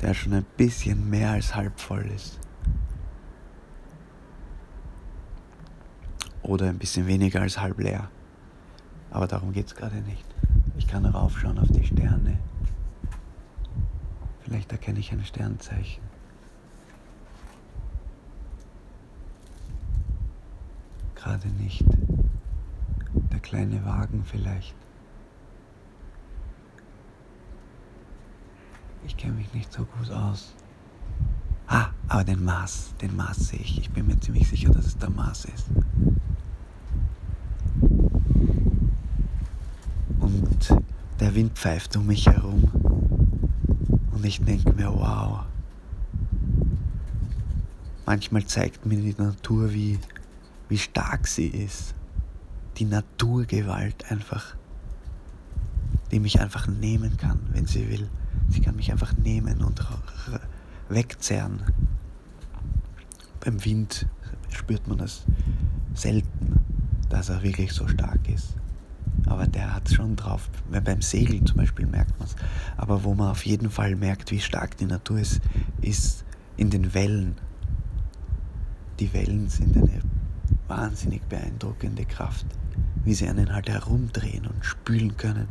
der 0.00 0.14
schon 0.14 0.32
ein 0.32 0.46
bisschen 0.56 1.08
mehr 1.10 1.32
als 1.32 1.54
halb 1.54 1.78
voll 1.80 2.06
ist. 2.14 2.38
Oder 6.42 6.68
ein 6.68 6.78
bisschen 6.78 7.06
weniger 7.06 7.42
als 7.42 7.60
halb 7.60 7.78
leer. 7.78 8.10
Aber 9.10 9.26
darum 9.26 9.52
geht 9.52 9.66
es 9.66 9.74
gerade 9.74 9.96
nicht. 10.02 10.24
Ich 10.76 10.86
kann 10.86 11.04
raufschauen 11.04 11.58
auf 11.58 11.68
die 11.68 11.84
Sterne. 11.84 12.38
Vielleicht 14.40 14.72
erkenne 14.72 15.00
ich 15.00 15.12
ein 15.12 15.24
Sternzeichen. 15.24 16.02
Gerade 21.14 21.48
nicht. 21.48 21.84
Der 23.32 23.40
kleine 23.40 23.84
Wagen 23.84 24.24
vielleicht. 24.24 24.77
Ich 29.06 29.16
kenne 29.16 29.34
mich 29.34 29.52
nicht 29.54 29.72
so 29.72 29.84
gut 29.84 30.10
aus. 30.10 30.54
Ah, 31.66 31.88
aber 32.08 32.24
den 32.24 32.44
Mars, 32.44 32.94
den 33.00 33.14
Mars 33.16 33.48
sehe 33.48 33.60
ich. 33.60 33.78
Ich 33.78 33.90
bin 33.90 34.06
mir 34.06 34.18
ziemlich 34.20 34.48
sicher, 34.48 34.70
dass 34.70 34.86
es 34.86 34.96
der 34.96 35.10
Mars 35.10 35.44
ist. 35.44 35.66
Und 40.18 40.76
der 41.20 41.34
Wind 41.34 41.58
pfeift 41.58 41.96
um 41.96 42.06
mich 42.06 42.26
herum. 42.26 42.70
Und 44.12 44.24
ich 44.24 44.42
denke 44.42 44.72
mir, 44.72 44.92
wow. 44.92 45.44
Manchmal 48.06 48.46
zeigt 48.46 48.86
mir 48.86 48.96
die 48.96 49.14
Natur, 49.18 49.72
wie, 49.72 49.98
wie 50.68 50.78
stark 50.78 51.26
sie 51.26 51.48
ist. 51.48 51.94
Die 52.78 52.86
Naturgewalt 52.86 54.10
einfach, 54.10 54.56
die 56.10 56.20
mich 56.20 56.40
einfach 56.40 56.66
nehmen 56.66 57.16
kann, 57.18 57.40
wenn 57.52 57.66
sie 57.66 57.88
will. 57.90 58.08
Sie 58.48 58.60
kann 58.60 58.76
mich 58.76 58.90
einfach 58.90 59.16
nehmen 59.16 59.62
und 59.62 59.84
wegzerren. 60.88 61.62
Beim 63.40 63.64
Wind 63.64 64.06
spürt 64.50 64.86
man 64.88 65.00
es 65.00 65.24
selten, 65.94 66.64
dass 67.08 67.28
er 67.28 67.42
wirklich 67.42 67.72
so 67.72 67.86
stark 67.88 68.28
ist. 68.28 68.54
Aber 69.26 69.46
der 69.46 69.74
hat 69.74 69.88
es 69.88 69.94
schon 69.94 70.16
drauf. 70.16 70.48
Beim 70.70 71.02
Segeln 71.02 71.44
zum 71.44 71.58
Beispiel 71.58 71.86
merkt 71.86 72.18
man 72.18 72.28
es. 72.28 72.36
Aber 72.76 73.04
wo 73.04 73.14
man 73.14 73.30
auf 73.30 73.44
jeden 73.44 73.70
Fall 73.70 73.96
merkt, 73.96 74.30
wie 74.30 74.40
stark 74.40 74.76
die 74.76 74.86
Natur 74.86 75.18
ist, 75.18 75.40
ist 75.80 76.24
in 76.56 76.70
den 76.70 76.94
Wellen. 76.94 77.36
Die 79.00 79.12
Wellen 79.12 79.48
sind 79.48 79.76
eine 79.76 80.00
wahnsinnig 80.66 81.22
beeindruckende 81.22 82.04
Kraft, 82.04 82.46
wie 83.04 83.14
sie 83.14 83.28
einen 83.28 83.52
halt 83.52 83.68
herumdrehen 83.68 84.46
und 84.46 84.64
spülen 84.64 85.16
können. 85.16 85.48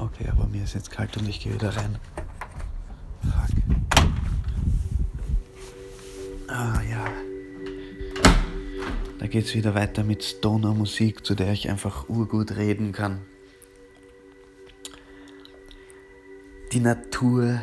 Okay, 0.00 0.26
aber 0.32 0.46
mir 0.46 0.64
ist 0.64 0.74
jetzt 0.74 0.90
kalt 0.90 1.14
und 1.18 1.28
ich 1.28 1.40
gehe 1.40 1.52
wieder 1.52 1.76
rein. 1.76 1.98
Fuck. 3.22 3.50
Ah 6.48 6.80
ja. 6.90 7.04
Da 9.18 9.26
geht's 9.26 9.54
wieder 9.54 9.74
weiter 9.74 10.02
mit 10.02 10.24
Stoner 10.24 10.72
Musik, 10.72 11.26
zu 11.26 11.34
der 11.34 11.52
ich 11.52 11.68
einfach 11.68 12.08
urgut 12.08 12.56
reden 12.56 12.92
kann. 12.92 13.20
Die 16.72 16.80
Natur 16.80 17.60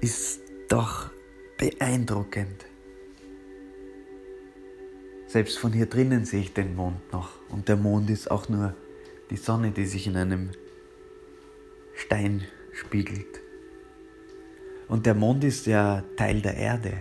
ist 0.00 0.42
doch 0.68 1.10
beeindruckend. 1.58 2.66
Selbst 5.26 5.58
von 5.58 5.72
hier 5.72 5.86
drinnen 5.86 6.24
sehe 6.24 6.42
ich 6.42 6.52
den 6.54 6.76
Mond 6.76 7.12
noch. 7.12 7.30
Und 7.48 7.68
der 7.68 7.76
Mond 7.76 8.10
ist 8.10 8.30
auch 8.30 8.48
nur 8.48 8.76
die 9.30 9.36
Sonne, 9.36 9.72
die 9.72 9.86
sich 9.86 10.06
in 10.06 10.16
einem 10.16 10.50
Stein 12.02 12.42
spiegelt. 12.72 13.40
Und 14.88 15.06
der 15.06 15.14
Mond 15.14 15.44
ist 15.44 15.66
ja 15.66 16.02
Teil 16.16 16.42
der 16.42 16.56
Erde. 16.56 16.92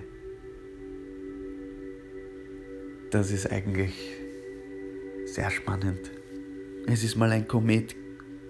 Das 3.09 3.31
ist 3.31 3.51
eigentlich 3.51 3.95
sehr 5.25 5.49
spannend. 5.49 6.11
Es 6.87 7.03
ist 7.03 7.15
mal 7.15 7.31
ein 7.31 7.47
Komet 7.47 7.95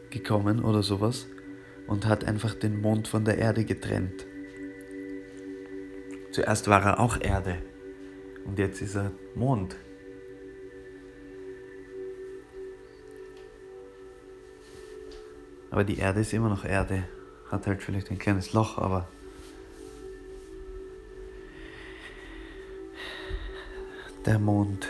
gekommen 0.09 0.63
oder 0.63 0.83
sowas 0.83 1.27
und 1.87 2.05
hat 2.05 2.25
einfach 2.25 2.53
den 2.53 2.81
Mond 2.81 3.07
von 3.07 3.23
der 3.23 3.37
Erde 3.37 3.63
getrennt. 3.63 4.27
Zuerst 6.31 6.67
war 6.67 6.83
er 6.83 6.99
auch 6.99 7.19
Erde 7.19 7.57
und 8.45 8.59
jetzt 8.59 8.81
ist 8.81 8.95
er 8.95 9.11
Mond. 9.35 9.77
Aber 15.71 15.83
die 15.83 15.97
Erde 15.97 16.19
ist 16.19 16.33
immer 16.33 16.49
noch 16.49 16.65
Erde. 16.65 17.03
Hat 17.49 17.65
halt 17.65 17.81
vielleicht 17.81 18.11
ein 18.11 18.19
kleines 18.19 18.53
Loch, 18.53 18.77
aber. 18.77 19.07
Der 24.25 24.37
Mond. 24.37 24.87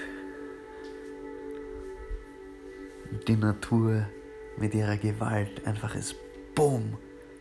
die 3.28 3.36
Natur 3.36 4.08
mit 4.58 4.74
ihrer 4.74 4.98
Gewalt 4.98 5.66
einfach 5.66 5.96
es 5.96 6.16
Bumm 6.56 6.98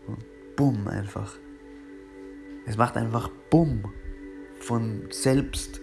und 0.06 0.24
Bumm 0.56 0.88
einfach. 0.88 1.36
Es 2.66 2.76
macht 2.76 2.96
einfach 2.96 3.30
Bumm 3.50 3.92
von 4.58 5.08
selbst. 5.10 5.80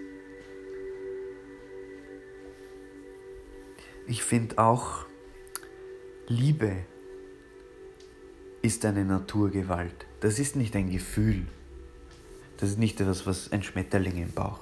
Ich 4.05 4.23
finde 4.23 4.57
auch, 4.57 5.05
Liebe 6.27 6.85
ist 8.61 8.85
eine 8.85 9.05
Naturgewalt. 9.05 10.05
Das 10.19 10.39
ist 10.39 10.55
nicht 10.55 10.75
ein 10.75 10.89
Gefühl. 10.89 11.45
Das 12.57 12.69
ist 12.69 12.79
nicht 12.79 12.99
etwas, 12.99 13.25
was 13.27 13.51
ein 13.51 13.63
Schmetterling 13.63 14.17
im 14.17 14.31
Bauch. 14.31 14.59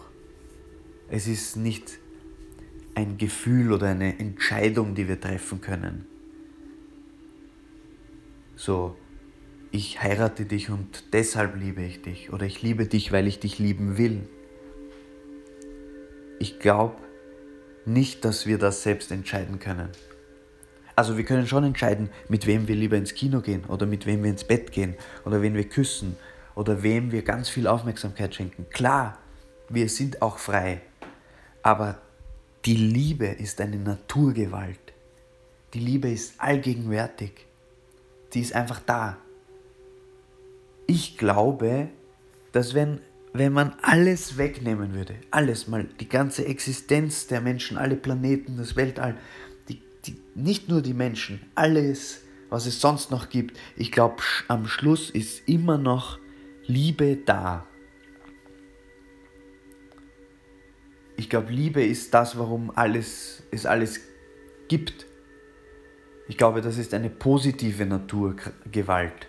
Es 1.09 1.27
ist 1.27 1.55
nicht 1.55 1.99
ein 2.93 3.17
Gefühl 3.17 3.71
oder 3.71 3.87
eine 3.87 4.19
Entscheidung, 4.19 4.95
die 4.95 5.07
wir 5.07 5.19
treffen 5.19 5.61
können. 5.61 6.05
So, 8.55 8.95
ich 9.71 10.01
heirate 10.01 10.45
dich 10.45 10.69
und 10.69 11.13
deshalb 11.13 11.57
liebe 11.57 11.83
ich 11.83 12.01
dich 12.01 12.31
oder 12.31 12.45
ich 12.45 12.61
liebe 12.61 12.87
dich, 12.87 13.11
weil 13.11 13.27
ich 13.27 13.39
dich 13.39 13.59
lieben 13.59 13.97
will. 13.97 14.27
Ich 16.39 16.59
glaube 16.59 16.95
nicht, 17.85 18.25
dass 18.25 18.45
wir 18.45 18.57
das 18.57 18.83
selbst 18.83 19.11
entscheiden 19.11 19.59
können. 19.59 19.89
Also 20.95 21.17
wir 21.17 21.25
können 21.25 21.47
schon 21.47 21.63
entscheiden, 21.63 22.09
mit 22.29 22.47
wem 22.47 22.67
wir 22.67 22.75
lieber 22.75 22.95
ins 22.95 23.13
Kino 23.13 23.41
gehen 23.41 23.65
oder 23.65 23.85
mit 23.85 24.05
wem 24.05 24.23
wir 24.23 24.29
ins 24.29 24.45
Bett 24.45 24.71
gehen 24.71 24.95
oder 25.25 25.41
wen 25.41 25.55
wir 25.55 25.67
küssen 25.67 26.15
oder 26.55 26.83
wem 26.83 27.11
wir 27.11 27.21
ganz 27.21 27.49
viel 27.49 27.67
Aufmerksamkeit 27.67 28.33
schenken. 28.33 28.65
Klar, 28.69 29.17
wir 29.67 29.89
sind 29.89 30.21
auch 30.21 30.37
frei, 30.37 30.81
aber 31.63 31.99
die 32.65 32.75
Liebe 32.75 33.27
ist 33.27 33.59
eine 33.61 33.77
Naturgewalt. 33.77 34.79
Die 35.73 35.79
Liebe 35.79 36.09
ist 36.09 36.35
allgegenwärtig. 36.37 37.45
Die 38.33 38.41
ist 38.41 38.55
einfach 38.55 38.79
da. 38.79 39.17
Ich 40.87 41.17
glaube, 41.17 41.89
dass 42.53 42.73
wenn, 42.73 43.01
wenn 43.33 43.51
man 43.51 43.75
alles 43.81 44.37
wegnehmen 44.37 44.93
würde, 44.93 45.15
alles 45.31 45.67
mal, 45.67 45.85
die 45.99 46.07
ganze 46.07 46.45
Existenz 46.45 47.27
der 47.27 47.41
Menschen, 47.41 47.77
alle 47.77 47.97
Planeten, 47.97 48.57
das 48.57 48.75
Weltall, 48.75 49.17
die, 50.07 50.21
nicht 50.35 50.69
nur 50.69 50.81
die 50.81 50.93
Menschen, 50.93 51.41
alles, 51.55 52.21
was 52.49 52.65
es 52.65 52.79
sonst 52.79 53.11
noch 53.11 53.29
gibt, 53.29 53.59
ich 53.75 53.91
glaube, 53.91 54.17
am 54.47 54.67
Schluss 54.67 55.09
ist 55.09 55.47
immer 55.47 55.77
noch 55.77 56.19
Liebe 56.67 57.17
da. 57.17 57.67
Ich 61.17 61.29
glaube, 61.29 61.51
Liebe 61.51 61.83
ist 61.83 62.13
das, 62.13 62.37
warum 62.37 62.71
alles, 62.75 63.43
es 63.51 63.65
alles 63.65 64.01
gibt. 64.67 65.05
Ich 66.27 66.37
glaube, 66.37 66.61
das 66.61 66.77
ist 66.77 66.93
eine 66.93 67.09
positive 67.09 67.85
Naturgewalt, 67.85 69.27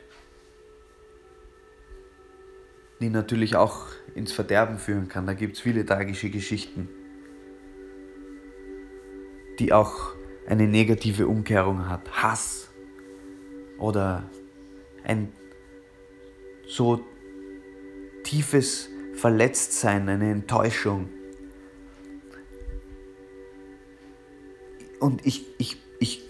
die 3.01 3.11
natürlich 3.11 3.55
auch 3.55 3.87
ins 4.15 4.33
Verderben 4.33 4.79
führen 4.79 5.09
kann. 5.09 5.27
Da 5.27 5.35
gibt 5.35 5.57
es 5.57 5.61
viele 5.61 5.85
tragische 5.85 6.31
Geschichten, 6.31 6.89
die 9.59 9.73
auch 9.73 10.16
eine 10.47 10.67
negative 10.67 11.27
Umkehrung 11.27 11.89
hat. 11.89 12.23
Hass 12.23 12.69
oder 13.79 14.29
ein 15.05 15.33
so 16.67 17.05
tiefes 18.23 18.89
Verletztsein, 19.15 20.09
eine 20.09 20.31
Enttäuschung. 20.31 21.09
Und 24.99 25.25
ich, 25.27 25.47
ich, 25.59 25.77
ich, 26.01 26.23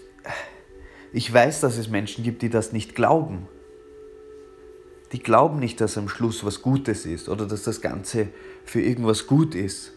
ich 1.13 1.33
weiß, 1.33 1.61
dass 1.61 1.77
es 1.77 1.89
Menschen 1.89 2.23
gibt, 2.23 2.41
die 2.41 2.49
das 2.49 2.73
nicht 2.73 2.95
glauben. 2.95 3.47
Die 5.13 5.19
glauben 5.19 5.59
nicht, 5.59 5.79
dass 5.79 5.97
am 5.97 6.09
Schluss 6.09 6.43
was 6.43 6.61
Gutes 6.61 7.05
ist 7.05 7.29
oder 7.29 7.45
dass 7.45 7.63
das 7.63 7.81
Ganze 7.81 8.27
für 8.65 8.81
irgendwas 8.81 9.25
gut 9.25 9.55
ist. 9.55 9.93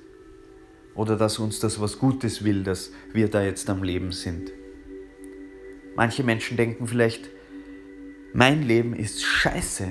Oder 1.00 1.16
dass 1.16 1.38
uns 1.38 1.60
das 1.60 1.80
was 1.80 1.98
Gutes 1.98 2.44
will, 2.44 2.62
dass 2.62 2.92
wir 3.14 3.28
da 3.30 3.42
jetzt 3.42 3.70
am 3.70 3.82
Leben 3.82 4.12
sind. 4.12 4.52
Manche 5.96 6.22
Menschen 6.24 6.58
denken 6.58 6.86
vielleicht, 6.86 7.30
mein 8.34 8.62
Leben 8.64 8.94
ist 8.94 9.22
scheiße. 9.22 9.88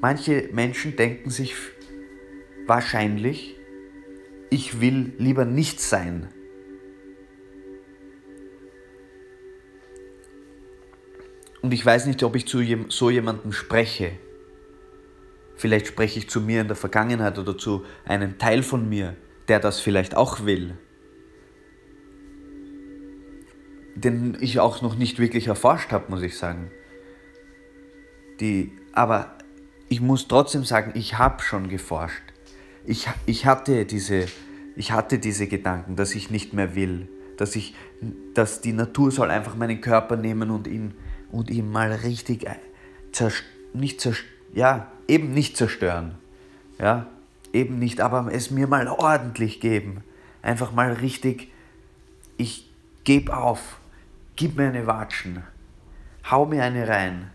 Manche 0.00 0.48
Menschen 0.54 0.96
denken 0.96 1.28
sich 1.28 1.54
wahrscheinlich, 2.66 3.56
ich 4.48 4.80
will 4.80 5.12
lieber 5.18 5.44
nicht 5.44 5.82
sein. 5.82 6.28
Und 11.60 11.74
ich 11.74 11.84
weiß 11.84 12.06
nicht, 12.06 12.22
ob 12.22 12.34
ich 12.34 12.46
zu 12.46 12.62
so 12.88 13.10
jemandem 13.10 13.52
spreche. 13.52 14.12
Vielleicht 15.58 15.88
spreche 15.88 16.20
ich 16.20 16.30
zu 16.30 16.40
mir 16.40 16.60
in 16.60 16.68
der 16.68 16.76
Vergangenheit 16.76 17.36
oder 17.36 17.58
zu 17.58 17.84
einem 18.04 18.38
Teil 18.38 18.62
von 18.62 18.88
mir, 18.88 19.16
der 19.48 19.58
das 19.58 19.80
vielleicht 19.80 20.16
auch 20.16 20.46
will. 20.46 20.78
Den 23.96 24.36
ich 24.40 24.60
auch 24.60 24.82
noch 24.82 24.94
nicht 24.94 25.18
wirklich 25.18 25.48
erforscht 25.48 25.90
habe, 25.90 26.10
muss 26.10 26.22
ich 26.22 26.38
sagen. 26.38 26.70
Die, 28.38 28.70
aber 28.92 29.36
ich 29.88 30.00
muss 30.00 30.28
trotzdem 30.28 30.62
sagen, 30.62 30.92
ich 30.94 31.18
habe 31.18 31.42
schon 31.42 31.68
geforscht. 31.68 32.22
Ich, 32.84 33.08
ich, 33.26 33.44
hatte 33.44 33.84
diese, 33.84 34.26
ich 34.76 34.92
hatte 34.92 35.18
diese 35.18 35.48
Gedanken, 35.48 35.96
dass 35.96 36.14
ich 36.14 36.30
nicht 36.30 36.52
mehr 36.52 36.76
will, 36.76 37.08
dass, 37.36 37.56
ich, 37.56 37.74
dass 38.32 38.60
die 38.60 38.72
Natur 38.72 39.10
soll 39.10 39.32
einfach 39.32 39.56
meinen 39.56 39.80
Körper 39.80 40.16
nehmen 40.16 40.52
und 40.52 40.68
ihn, 40.68 40.94
und 41.32 41.50
ihn 41.50 41.68
mal 41.68 41.90
richtig 41.90 42.46
zerst 43.10 43.42
nicht 43.74 44.00
zerst 44.00 44.24
ja, 44.58 44.86
eben 45.06 45.32
nicht 45.32 45.56
zerstören. 45.56 46.16
Ja, 46.78 47.06
eben 47.52 47.78
nicht, 47.78 48.00
aber 48.00 48.32
es 48.32 48.50
mir 48.50 48.66
mal 48.66 48.88
ordentlich 48.88 49.60
geben. 49.60 50.04
Einfach 50.42 50.72
mal 50.72 50.92
richtig, 50.92 51.50
ich 52.36 52.70
gebe 53.04 53.36
auf, 53.36 53.78
gib 54.36 54.56
mir 54.56 54.68
eine 54.68 54.86
Watschen, 54.86 55.42
hau 56.30 56.46
mir 56.46 56.62
eine 56.62 56.86
rein 56.86 57.30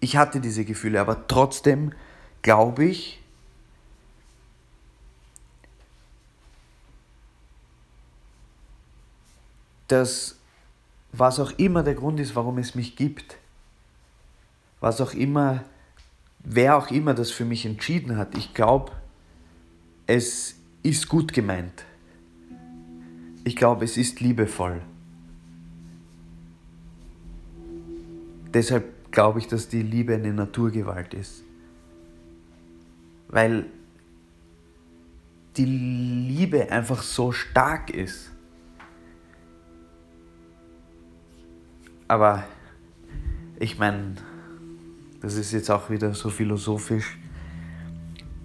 ich 0.00 0.16
hatte 0.16 0.40
diese 0.40 0.64
Gefühle, 0.64 1.00
aber 1.00 1.26
trotzdem 1.28 1.92
glaube 2.42 2.84
ich, 2.84 3.22
dass 9.88 10.36
was 11.12 11.38
auch 11.38 11.50
immer 11.58 11.82
der 11.82 11.94
Grund 11.94 12.18
ist, 12.20 12.34
warum 12.34 12.58
es 12.58 12.74
mich 12.74 12.96
gibt, 12.96 13.36
was 14.80 15.00
auch 15.00 15.14
immer, 15.14 15.64
wer 16.40 16.76
auch 16.76 16.90
immer 16.90 17.14
das 17.14 17.30
für 17.30 17.44
mich 17.44 17.66
entschieden 17.66 18.16
hat, 18.16 18.36
ich 18.36 18.54
glaube, 18.54 18.92
es 20.06 20.56
ist 20.82 21.08
gut 21.08 21.32
gemeint. 21.32 21.84
Ich 23.44 23.56
glaube, 23.56 23.84
es 23.84 23.96
ist 23.96 24.20
liebevoll. 24.20 24.82
Deshalb 28.52 29.12
glaube 29.12 29.38
ich, 29.38 29.46
dass 29.46 29.68
die 29.68 29.82
Liebe 29.82 30.14
eine 30.14 30.32
Naturgewalt 30.32 31.14
ist. 31.14 31.44
Weil 33.28 33.66
die 35.56 35.64
Liebe 35.64 36.70
einfach 36.70 37.02
so 37.02 37.32
stark 37.32 37.90
ist. 37.90 38.30
Aber 42.08 42.44
ich 43.60 43.78
meine, 43.78 44.16
das 45.20 45.34
ist 45.34 45.52
jetzt 45.52 45.70
auch 45.70 45.90
wieder 45.90 46.14
so 46.14 46.30
philosophisch. 46.30 47.18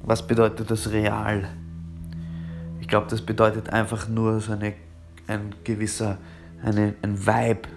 Was 0.03 0.27
bedeutet 0.27 0.69
das 0.69 0.91
real? 0.91 1.49
Ich 2.81 2.87
glaube, 2.87 3.07
das 3.09 3.21
bedeutet 3.21 3.69
einfach 3.69 4.07
nur 4.07 4.39
so 4.41 4.51
eine, 4.51 4.73
ein 5.27 5.55
gewisser, 5.63 6.17
eine, 6.61 6.95
ein 7.01 7.25
Vibe, 7.25 7.67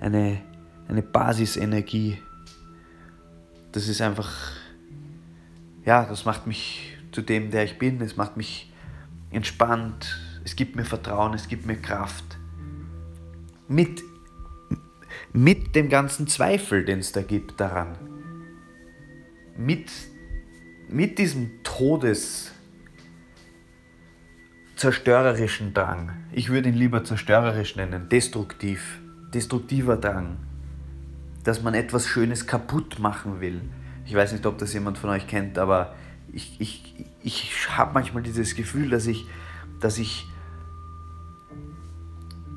eine, 0.00 0.40
eine 0.88 1.02
Basisenergie. 1.02 2.18
Das 3.70 3.86
ist 3.86 4.00
einfach, 4.00 4.32
ja, 5.84 6.04
das 6.04 6.24
macht 6.24 6.46
mich 6.46 6.96
zu 7.12 7.20
dem, 7.22 7.50
der 7.50 7.64
ich 7.64 7.78
bin. 7.78 8.00
Es 8.00 8.16
macht 8.16 8.36
mich 8.36 8.72
entspannt. 9.30 10.18
Es 10.42 10.56
gibt 10.56 10.74
mir 10.74 10.84
Vertrauen, 10.84 11.34
es 11.34 11.48
gibt 11.48 11.66
mir 11.66 11.76
Kraft. 11.76 12.24
Mit, 13.68 14.02
mit 15.32 15.76
dem 15.76 15.88
ganzen 15.88 16.26
Zweifel, 16.26 16.84
den 16.84 16.98
es 16.98 17.12
da 17.12 17.22
gibt 17.22 17.60
daran. 17.60 18.11
Mit, 19.56 19.90
mit 20.88 21.18
diesem 21.18 21.62
Todes 21.62 22.52
zerstörerischen 24.76 25.74
Drang. 25.74 26.12
Ich 26.32 26.48
würde 26.48 26.68
ihn 26.68 26.74
lieber 26.74 27.04
zerstörerisch 27.04 27.76
nennen, 27.76 28.08
destruktiv, 28.08 28.98
destruktiver 29.32 29.96
Drang 29.96 30.38
dass 31.44 31.62
man 31.62 31.74
etwas 31.74 32.06
Schönes 32.06 32.46
kaputt 32.46 32.98
machen 32.98 33.40
will. 33.40 33.60
Ich 34.06 34.14
weiß 34.14 34.32
nicht, 34.32 34.46
ob 34.46 34.58
das 34.58 34.72
jemand 34.72 34.98
von 34.98 35.10
euch 35.10 35.26
kennt, 35.26 35.58
aber 35.58 35.94
ich, 36.32 36.60
ich, 36.60 36.94
ich 37.22 37.68
habe 37.76 37.94
manchmal 37.94 38.22
dieses 38.22 38.54
Gefühl, 38.54 38.90
dass 38.90 39.06
ich, 39.06 39.26
dass 39.80 39.98
ich 39.98 40.26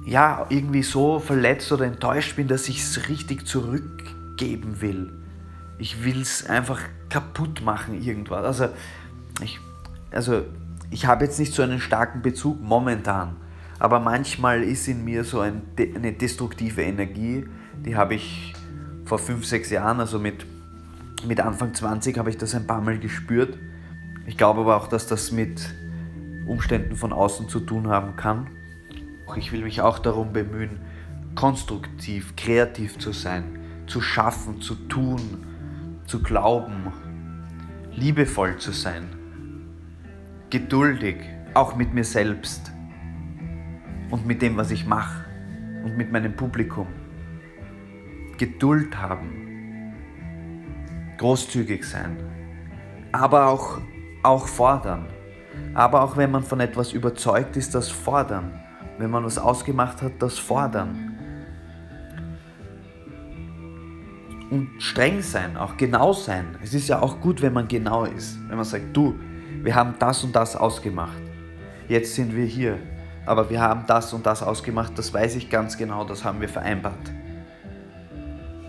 ja, 0.05 0.45
irgendwie 0.49 0.83
so 0.83 1.19
verletzt 1.19 1.71
oder 1.71 1.85
enttäuscht 1.85 2.35
bin, 2.35 2.47
dass 2.47 2.69
ich 2.69 2.81
es 2.81 3.09
richtig 3.09 3.47
zurückgeben 3.47 4.81
will. 4.81 5.24
Ich 5.77 6.03
will 6.03 6.21
es 6.21 6.45
einfach 6.45 6.79
kaputt 7.09 7.61
machen, 7.61 8.01
irgendwas. 8.01 8.45
Also 8.45 8.73
ich, 9.41 9.59
also, 10.11 10.43
ich 10.89 11.05
habe 11.05 11.25
jetzt 11.25 11.39
nicht 11.39 11.53
so 11.53 11.61
einen 11.61 11.79
starken 11.79 12.21
Bezug 12.21 12.61
momentan, 12.61 13.35
aber 13.79 13.99
manchmal 13.99 14.63
ist 14.63 14.87
in 14.87 15.03
mir 15.03 15.23
so 15.23 15.41
ein, 15.41 15.61
eine 15.77 16.13
destruktive 16.13 16.81
Energie, 16.81 17.45
die 17.85 17.95
habe 17.95 18.15
ich 18.15 18.53
vor 19.05 19.19
fünf, 19.19 19.45
sechs 19.45 19.69
Jahren, 19.69 19.99
also 19.99 20.19
mit, 20.19 20.45
mit 21.27 21.39
Anfang 21.39 21.73
20, 21.73 22.17
habe 22.17 22.29
ich 22.29 22.37
das 22.37 22.55
ein 22.55 22.65
paar 22.65 22.81
Mal 22.81 22.97
gespürt. 22.97 23.57
Ich 24.25 24.37
glaube 24.37 24.61
aber 24.61 24.77
auch, 24.77 24.87
dass 24.87 25.07
das 25.07 25.31
mit 25.31 25.73
Umständen 26.47 26.95
von 26.95 27.13
außen 27.13 27.49
zu 27.49 27.59
tun 27.59 27.87
haben 27.87 28.15
kann. 28.15 28.47
Ich 29.35 29.51
will 29.51 29.63
mich 29.63 29.81
auch 29.81 29.99
darum 29.99 30.33
bemühen, 30.33 30.79
konstruktiv, 31.35 32.35
kreativ 32.35 32.97
zu 32.97 33.11
sein, 33.11 33.59
zu 33.87 34.01
schaffen, 34.01 34.61
zu 34.61 34.75
tun, 34.75 35.45
zu 36.05 36.21
glauben, 36.21 36.91
liebevoll 37.91 38.57
zu 38.57 38.71
sein, 38.71 39.03
geduldig, 40.49 41.17
auch 41.53 41.75
mit 41.75 41.93
mir 41.93 42.03
selbst 42.03 42.71
und 44.11 44.25
mit 44.25 44.41
dem, 44.41 44.57
was 44.57 44.71
ich 44.71 44.85
mache 44.85 45.25
und 45.83 45.97
mit 45.97 46.11
meinem 46.11 46.35
Publikum. 46.35 46.87
Geduld 48.37 48.97
haben, 49.01 49.93
großzügig 51.17 51.85
sein, 51.85 52.17
aber 53.11 53.47
auch, 53.47 53.79
auch 54.23 54.47
fordern. 54.47 55.07
Aber 55.73 56.01
auch 56.03 56.17
wenn 56.17 56.31
man 56.31 56.43
von 56.43 56.59
etwas 56.59 56.91
überzeugt 56.91 57.55
ist, 57.55 57.75
das 57.75 57.89
fordern. 57.89 58.59
Wenn 58.97 59.09
man 59.09 59.23
was 59.23 59.37
ausgemacht 59.37 60.01
hat, 60.01 60.13
das 60.19 60.37
fordern. 60.37 61.14
Und 64.55 64.81
streng 64.81 65.21
sein, 65.21 65.57
auch 65.57 65.75
genau 65.77 66.13
sein. 66.13 66.57
Es 66.63 66.73
ist 66.73 66.87
ja 66.87 67.01
auch 67.01 67.19
gut, 67.19 67.41
wenn 67.41 67.53
man 67.53 67.67
genau 67.67 68.05
ist. 68.05 68.37
Wenn 68.47 68.55
man 68.55 68.65
sagt, 68.65 68.95
du, 68.95 69.15
wir 69.63 69.75
haben 69.75 69.95
das 69.99 70.23
und 70.23 70.35
das 70.35 70.55
ausgemacht. 70.55 71.21
Jetzt 71.87 72.15
sind 72.15 72.35
wir 72.35 72.45
hier. 72.45 72.79
Aber 73.25 73.49
wir 73.49 73.59
haben 73.59 73.83
das 73.87 74.13
und 74.13 74.25
das 74.25 74.43
ausgemacht, 74.43 74.97
das 74.97 75.13
weiß 75.13 75.35
ich 75.35 75.49
ganz 75.49 75.77
genau, 75.77 76.05
das 76.05 76.23
haben 76.23 76.41
wir 76.41 76.49
vereinbart 76.49 77.11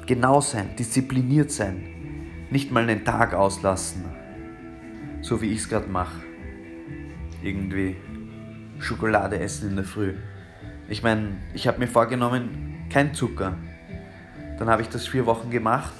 genau 0.06 0.40
sein, 0.40 0.74
diszipliniert 0.78 1.50
sein, 1.50 1.82
nicht 2.50 2.70
mal 2.70 2.84
einen 2.84 3.04
Tag 3.04 3.34
auslassen, 3.34 4.04
so 5.20 5.42
wie 5.42 5.50
ich 5.50 5.58
es 5.58 5.68
gerade 5.68 5.88
mache. 5.88 6.22
Irgendwie 7.42 7.96
Schokolade 8.78 9.38
essen 9.38 9.70
in 9.70 9.76
der 9.76 9.84
Früh. 9.84 10.14
Ich 10.88 11.02
meine, 11.02 11.36
ich 11.54 11.66
habe 11.66 11.78
mir 11.78 11.88
vorgenommen, 11.88 12.86
kein 12.90 13.14
Zucker. 13.14 13.56
Dann 14.58 14.68
habe 14.68 14.82
ich 14.82 14.88
das 14.88 15.06
vier 15.06 15.26
Wochen 15.26 15.50
gemacht, 15.50 15.92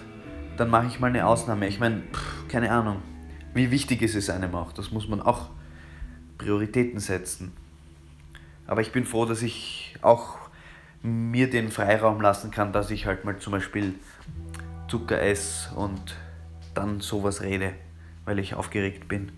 dann 0.57 0.71
mache 0.71 0.87
ich 0.87 1.01
mal 1.01 1.09
eine 1.09 1.27
Ausnahme. 1.27 1.69
Ich 1.69 1.79
meine, 1.79 2.03
keine 2.49 2.71
Ahnung, 2.71 3.03
wie 3.55 3.71
wichtig 3.71 4.03
ist 4.03 4.15
es 4.15 4.31
einem 4.31 4.55
auch. 4.55 4.73
Das 4.73 4.91
muss 4.91 5.09
man 5.09 5.21
auch 5.21 5.51
Prioritäten 6.39 7.01
setzen. 7.01 7.53
Aber 8.67 8.81
ich 8.81 8.93
bin 8.93 9.05
froh, 9.05 9.27
dass 9.27 9.43
ich 9.43 9.97
auch 10.03 10.39
mir 11.03 11.49
den 11.49 11.71
Freiraum 11.71 12.21
lassen 12.21 12.51
kann, 12.51 12.73
dass 12.73 12.91
ich 12.91 13.07
halt 13.07 13.25
mal 13.25 13.39
zum 13.39 13.53
Beispiel 13.53 13.95
Zucker 14.89 15.21
esse 15.21 15.75
und 15.75 16.17
dann 16.75 17.01
sowas 17.01 17.43
rede, 17.43 17.75
weil 18.25 18.39
ich 18.39 18.55
aufgeregt 18.55 19.09
bin. 19.09 19.33